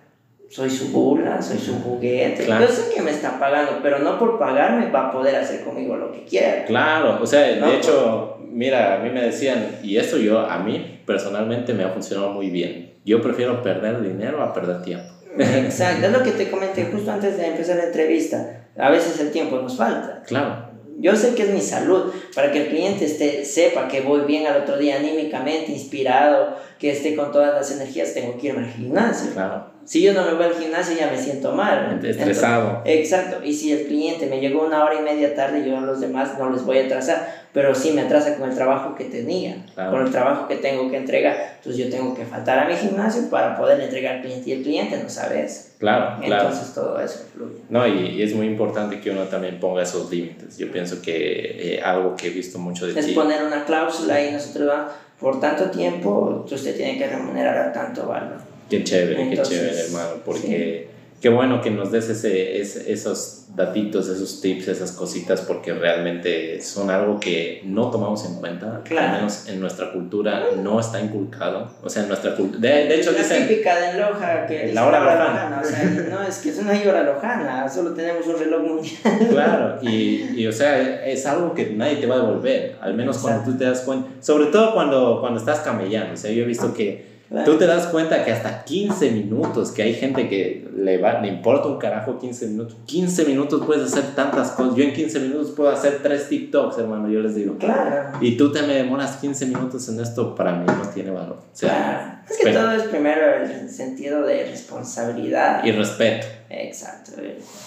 [0.48, 2.46] soy su burla, soy su juguete.
[2.46, 5.96] Yo sé que me está pagando, pero no por pagarme va a poder hacer conmigo
[5.96, 6.64] lo que quiera.
[6.64, 11.00] Claro, o sea, de hecho, mira, a mí me decían, y esto yo, a mí
[11.04, 12.94] personalmente me ha funcionado muy bien.
[13.04, 15.12] Yo prefiero perder dinero a perder tiempo.
[15.36, 18.66] Exacto, es lo que te comenté justo antes de empezar la entrevista.
[18.78, 20.22] A veces el tiempo nos falta.
[20.24, 20.67] Claro.
[21.00, 24.48] Yo sé que es mi salud, para que el cliente esté, sepa que voy bien
[24.48, 28.72] al otro día anímicamente, inspirado, que esté con todas las energías, tengo que irme al
[28.72, 29.32] gimnasio.
[29.32, 29.78] Claro.
[29.88, 31.98] Si yo no me voy al gimnasio ya me siento mal.
[32.04, 32.82] Estresado.
[32.84, 33.42] exacto.
[33.42, 36.38] Y si el cliente me llegó una hora y media tarde, yo a los demás
[36.38, 37.48] no les voy a atrasar.
[37.54, 40.98] Pero sí me atrasa con el trabajo que tenía, con el trabajo que tengo que
[40.98, 41.54] entregar.
[41.56, 44.50] Entonces yo tengo que faltar a mi gimnasio para poder entregar al cliente.
[44.50, 45.70] Y el cliente no sabe eso.
[45.78, 46.48] Claro, claro.
[46.48, 47.62] Entonces todo eso fluye.
[47.70, 50.58] No, y, es muy importante que uno también ponga esos límites.
[50.58, 53.12] Yo pienso que eh, algo que he visto mucho de es ti...
[53.12, 57.72] Es poner una cláusula y nosotros vamos, por tanto tiempo, usted tiene que remunerar a
[57.72, 58.38] tanto valor.
[58.70, 60.88] Qué chévere, qué chévere, hermano, porque
[61.20, 66.90] qué bueno que nos des ese, esos datitos, esos tips, esas cositas, porque realmente son
[66.90, 71.70] algo que no tomamos en cuenta, al menos en nuestra cultura no está inculcado.
[71.82, 72.60] O sea, en nuestra cultura.
[72.60, 75.60] De, hecho, la típica de Loja que la hora lojana.
[75.62, 79.28] O sea, no, es que es una hora lojana, solo tenemos un reloj mundial.
[79.30, 83.18] Claro, y, y, o sea, es algo que nadie te va a devolver, al menos
[83.18, 84.08] cuando tú te das cuenta.
[84.20, 86.14] Sobre todo cuando, cuando estás camellando.
[86.14, 89.82] O sea, yo he visto que Tú te das cuenta que hasta 15 minutos, que
[89.82, 92.76] hay gente que le, va, le importa un carajo 15 minutos.
[92.86, 94.74] 15 minutos puedes hacer tantas cosas.
[94.76, 97.58] Yo en 15 minutos puedo hacer 3 TikToks, hermano, yo les digo.
[97.58, 98.18] Claro.
[98.22, 101.42] Y tú te me demoras 15 minutos en esto, para mí no tiene valor.
[101.58, 102.18] claro.
[102.28, 105.64] Es que todo es primero el sentido de responsabilidad.
[105.64, 106.26] Y respeto.
[106.50, 107.12] Exacto.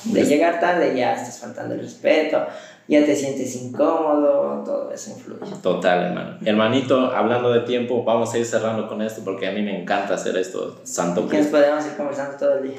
[0.05, 2.45] De llegar tarde ya estás faltando el respeto
[2.87, 5.51] ya te sientes incómodo, todo eso influye.
[5.61, 6.37] Total, hermano.
[6.43, 10.15] Hermanito, hablando de tiempo, vamos a ir cerrando con esto porque a mí me encanta
[10.15, 12.77] hacer esto, santo Que nos podemos ir conversando todo el día.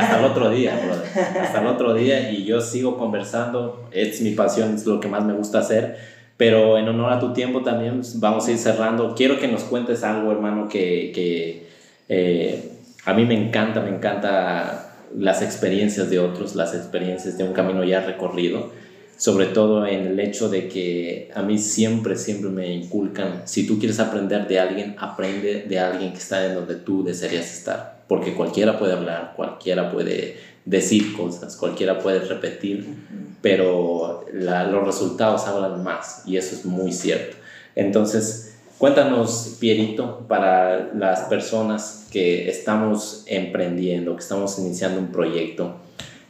[0.00, 1.40] hasta el otro día, brother.
[1.40, 5.24] Hasta el otro día y yo sigo conversando, es mi pasión, es lo que más
[5.24, 5.96] me gusta hacer.
[6.36, 9.14] Pero en honor a tu tiempo también pues, vamos a ir cerrando.
[9.14, 11.68] Quiero que nos cuentes algo, hermano, que, que
[12.08, 12.70] eh,
[13.04, 17.82] a mí me encanta, me encanta las experiencias de otros, las experiencias de un camino
[17.82, 18.70] ya recorrido
[19.20, 23.78] sobre todo en el hecho de que a mí siempre, siempre me inculcan, si tú
[23.78, 28.32] quieres aprender de alguien, aprende de alguien que está en donde tú desearías estar, porque
[28.32, 32.96] cualquiera puede hablar, cualquiera puede decir cosas, cualquiera puede repetir,
[33.42, 37.36] pero los resultados hablan más y eso es muy cierto.
[37.76, 45.76] Entonces, cuéntanos, Pierito, para las personas que estamos emprendiendo, que estamos iniciando un proyecto,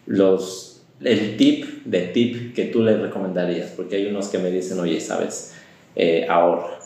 [0.07, 0.69] los
[1.03, 5.01] el tip de tip que tú le recomendarías, porque hay unos que me dicen, oye,
[5.01, 5.55] sabes,
[5.96, 6.78] eh, ahorra.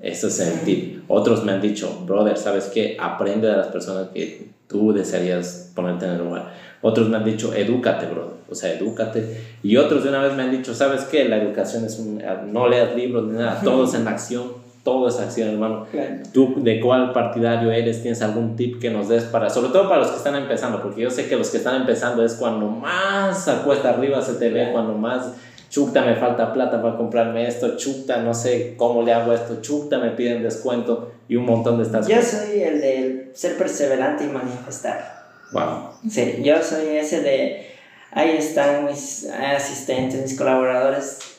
[0.00, 1.02] Ese es el tip.
[1.08, 2.96] Otros me han dicho, brother, ¿sabes qué?
[3.00, 6.54] Aprende de las personas que tú desearías ponerte en el lugar.
[6.80, 8.36] Otros me han dicho, edúcate, brother.
[8.48, 9.42] O sea, edúcate.
[9.62, 11.28] Y otros de una vez me han dicho, ¿sabes qué?
[11.28, 12.22] La educación es un...
[12.52, 15.86] No leas libros ni nada, todo es en acción todo esa acción, hermano.
[16.32, 18.00] ¿Tú de cuál partidario eres?
[18.00, 20.82] ¿Tienes algún tip que nos des para, sobre todo para los que están empezando?
[20.82, 24.48] Porque yo sé que los que están empezando es cuando más acuesta arriba se te
[24.48, 25.34] ve, cuando más
[25.68, 29.98] chuta me falta plata para comprarme esto, chuta no sé cómo le hago esto, chuta
[29.98, 34.28] me piden descuento y un montón de estas Yo soy el de ser perseverante y
[34.28, 35.18] manifestar.
[35.52, 35.90] Wow.
[36.08, 37.66] Sí, yo soy ese de,
[38.12, 41.37] ahí están mis asistentes, mis colaboradores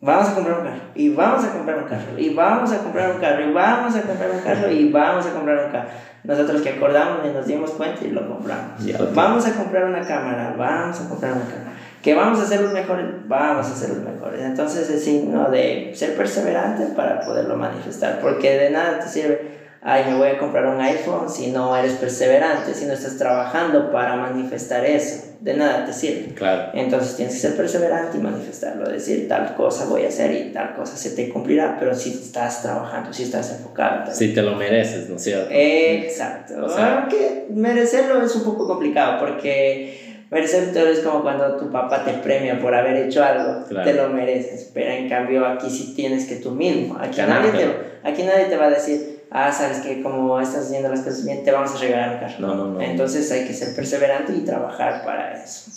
[0.00, 3.10] vamos a comprar un carro, y vamos a comprar un carro, y vamos a comprar
[3.10, 5.88] un carro, y vamos a comprar un carro, y vamos a comprar un carro.
[6.22, 8.74] Nosotros que acordamos y nos dimos cuenta y lo compramos.
[9.14, 11.70] Vamos a comprar una cámara, vamos a comprar una cámara.
[12.02, 14.40] Que vamos a ser los mejores, vamos a ser los mejores.
[14.40, 20.04] Entonces es signo de ser perseverante para poderlo manifestar, porque de nada te sirve ay,
[20.08, 24.16] me voy a comprar un iPhone si no eres perseverante, si no estás trabajando para
[24.16, 25.24] manifestar eso.
[25.40, 26.34] De nada te sirve.
[26.34, 26.70] Claro.
[26.74, 30.74] Entonces tienes que ser perseverante y manifestarlo, decir tal cosa voy a hacer y tal
[30.74, 34.12] cosa se te cumplirá, pero si estás trabajando, si estás enfocado.
[34.12, 35.48] Si te lo mereces, ¿no es cierto?
[35.50, 36.66] Exacto.
[36.66, 42.04] O sea, Aunque merecerlo es un poco complicado porque merecerlo es como cuando tu papá
[42.04, 46.26] te premia por haber hecho algo, te lo mereces, pero en cambio aquí sí tienes
[46.26, 50.02] que tú mismo, aquí, nadie te, aquí nadie te va a decir, ah, sabes que
[50.02, 52.34] como estás haciendo las cosas bien, te vamos a regalar un carro.
[52.40, 52.80] No, no, no.
[52.80, 55.70] Entonces hay que ser perseverante y trabajar para eso.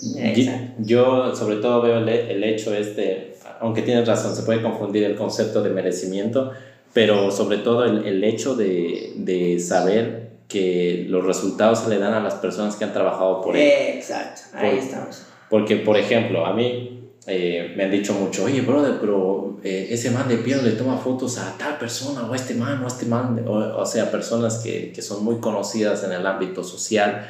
[0.80, 5.16] Yo, sobre todo veo el, el, hecho este, aunque tienes razón, se puede confundir el
[5.16, 6.52] concepto de merecimiento,
[6.94, 12.14] pero sobre todo el, el hecho de, de, saber que los resultados se le dan
[12.14, 13.96] a las personas que han trabajado por él.
[13.96, 15.24] Exacto, ahí estamos.
[15.50, 16.93] Porque, por ejemplo, a mí
[17.26, 20.98] eh, me han dicho mucho, oye, brother, pero eh, ese man de Piero le toma
[20.98, 24.12] fotos a tal persona, o a este man, o a este man, o, o sea,
[24.12, 27.26] personas que, que, son muy conocidas en el ámbito social,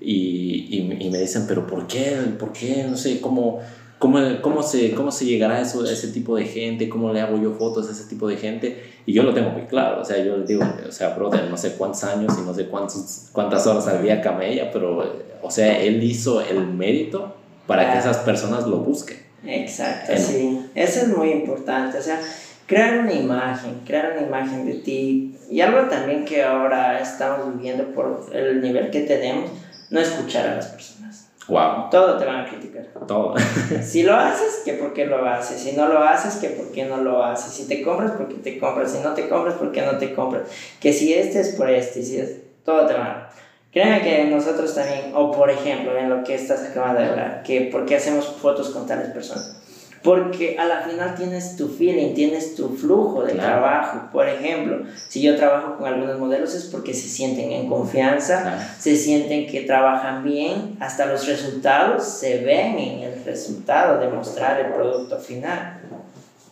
[0.00, 2.16] y, y, y, me dicen, pero ¿por qué?
[2.38, 2.84] ¿Por qué?
[2.90, 3.60] No sé, ¿cómo,
[3.98, 6.90] cómo, cómo, se, cómo se llegará a, eso, a ese tipo de gente?
[6.90, 8.82] ¿Cómo le hago yo fotos a ese tipo de gente?
[9.06, 11.56] Y yo lo tengo muy claro, o sea, yo le digo, o sea, brother, no
[11.56, 15.02] sé cuántos años y no sé cuántos, cuántas horas al día camella, pero,
[15.40, 17.34] o sea, él hizo el mérito
[17.66, 19.27] para que esas personas lo busquen.
[19.48, 20.70] Exacto, sí.
[20.74, 21.98] Eso es muy importante.
[21.98, 22.20] O sea,
[22.66, 25.38] crear una imagen, crear una imagen de ti.
[25.50, 29.50] Y algo también que ahora estamos viviendo por el nivel que tenemos,
[29.90, 31.30] no escuchar a las personas.
[31.48, 31.88] Wow.
[31.90, 32.88] Todo te van a criticar.
[33.06, 33.34] Todo.
[33.82, 35.58] si lo haces, que por qué lo haces.
[35.58, 37.50] Si no lo haces, que por qué no lo haces.
[37.54, 38.92] Si te compras, porque te compras.
[38.92, 40.42] Si no te compras, por qué no te compras.
[40.78, 42.02] Que si este es por este.
[42.02, 42.32] Si es,
[42.64, 43.30] todo te va a
[43.72, 47.62] Créeme que nosotros también, o por ejemplo, en lo que estás acabando de hablar, que
[47.62, 49.56] por qué hacemos fotos con tales personas.
[50.02, 54.08] Porque a la final tienes tu feeling, tienes tu flujo de trabajo.
[54.12, 58.96] Por ejemplo, si yo trabajo con algunos modelos es porque se sienten en confianza, se
[58.96, 64.72] sienten que trabajan bien, hasta los resultados se ven en el resultado de mostrar el
[64.72, 65.80] producto final.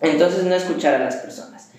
[0.01, 1.71] Entonces no escuchar a las personas.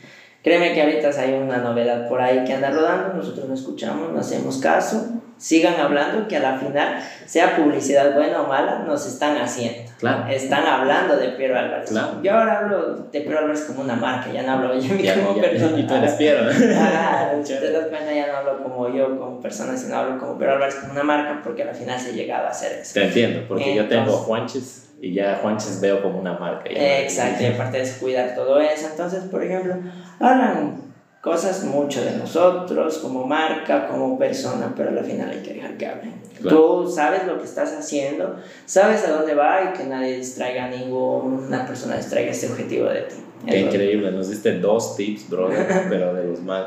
[0.41, 4.19] Créeme que ahorita hay una novedad por ahí que anda rodando, nosotros no escuchamos, no
[4.19, 9.37] hacemos caso, sigan hablando, que a la final, sea publicidad buena o mala, nos están
[9.37, 9.91] haciendo.
[9.99, 10.27] Claro.
[10.27, 11.89] Están hablando de Piero Álvarez.
[11.89, 12.21] Claro.
[12.21, 15.35] Yo ahora hablo de Piero Álvarez como una marca, ya no hablo yo ya, como
[15.35, 15.79] ya, persona.
[15.79, 16.43] Y tú eres Piero.
[16.79, 20.53] Ah, te das cuenta, ya no hablo como yo, como persona, sino hablo como Piero
[20.53, 22.93] Álvarez como una marca, porque al final se ha llegado a hacer eso.
[22.93, 26.69] Te entiendo, porque Entonces, yo tengo Juanches y ya Juanches veo como una marca.
[26.69, 28.87] Exacto, y aparte es cuidar todo eso.
[28.91, 29.75] Entonces, por ejemplo,
[30.19, 30.86] hablan
[31.21, 35.87] cosas mucho de nosotros como marca, como persona, pero al final hay que dejar que
[35.87, 36.13] hablen.
[36.39, 36.57] Claro.
[36.57, 40.69] Tú sabes lo que estás haciendo, sabes a dónde va y que nadie distraiga a
[40.69, 43.15] ninguna persona distraiga este objetivo de ti.
[43.45, 46.65] Qué increíble, nos diste dos tips, brother, pero de los más.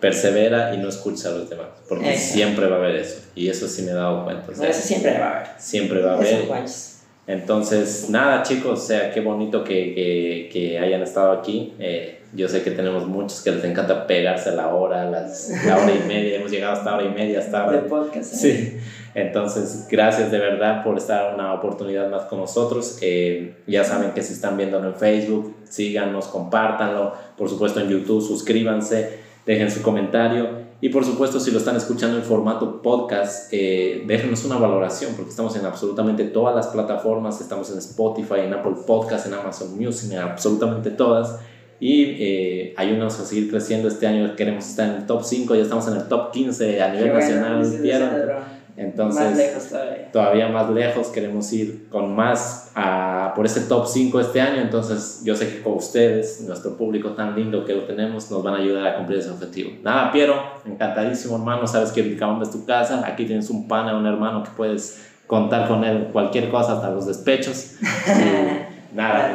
[0.00, 2.34] Persevera y no escucha a los demás, porque Exacto.
[2.34, 4.52] siempre va a haber eso, y eso sí me he dado cuenta.
[4.52, 5.48] O sea, eso siempre va a haber.
[5.58, 6.66] Siempre va a haber.
[7.26, 11.74] Entonces, nada, chicos, o sea, qué bonito que, que, que hayan estado aquí.
[11.78, 15.76] Eh, yo sé que tenemos muchos que les encanta pegarse a la hora, las, la
[15.76, 16.36] hora y media.
[16.36, 17.70] Hemos llegado hasta hora y media, hasta.
[17.70, 18.32] De podcast.
[18.34, 18.36] ¿eh?
[18.36, 18.78] Sí.
[19.14, 22.98] Entonces, gracias de verdad por estar una oportunidad más con nosotros.
[23.00, 27.14] Eh, ya saben que si están viéndolo en Facebook, síganos, compártanlo.
[27.36, 30.65] Por supuesto, en YouTube, suscríbanse, dejen su comentario.
[30.80, 35.30] Y por supuesto, si lo están escuchando en formato podcast, eh, déjenos una valoración, porque
[35.30, 37.40] estamos en absolutamente todas las plataformas.
[37.40, 41.40] Estamos en Spotify, en Apple Podcast, en Amazon Music, en absolutamente todas.
[41.80, 43.88] Y eh, ayúdanos a seguir creciendo.
[43.88, 46.92] Este año queremos estar en el top 5, ya estamos en el top 15 a
[46.92, 47.58] nivel Qué nacional.
[47.58, 48.55] Bueno.
[48.76, 50.12] Entonces, más lejos todavía.
[50.12, 54.60] todavía más lejos, queremos ir con más a, por ese top 5 este año.
[54.60, 58.54] Entonces, yo sé que con ustedes, nuestro público tan lindo que lo tenemos, nos van
[58.54, 59.70] a ayudar a cumplir ese objetivo.
[59.82, 60.34] Nada, Piero,
[60.66, 61.66] encantadísimo, hermano.
[61.66, 63.02] Sabes que el Cabamba es tu casa.
[63.06, 67.06] Aquí tienes un pana, un hermano que puedes contar con él cualquier cosa, hasta los
[67.06, 67.76] despechos.
[68.94, 69.34] Nada.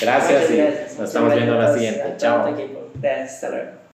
[0.00, 0.98] Gracias Muchas y gracias.
[0.98, 2.14] nos estamos viendo a la siguiente.
[2.16, 2.44] Chao.
[2.46, 2.56] Chao.
[3.00, 3.79] Gracias, hasta luego.